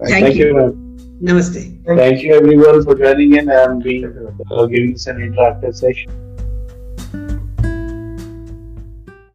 [0.00, 0.52] Thank you.
[1.22, 6.27] नमस्ते Thank you everyone for joining in and being uh, giving us an interactive session.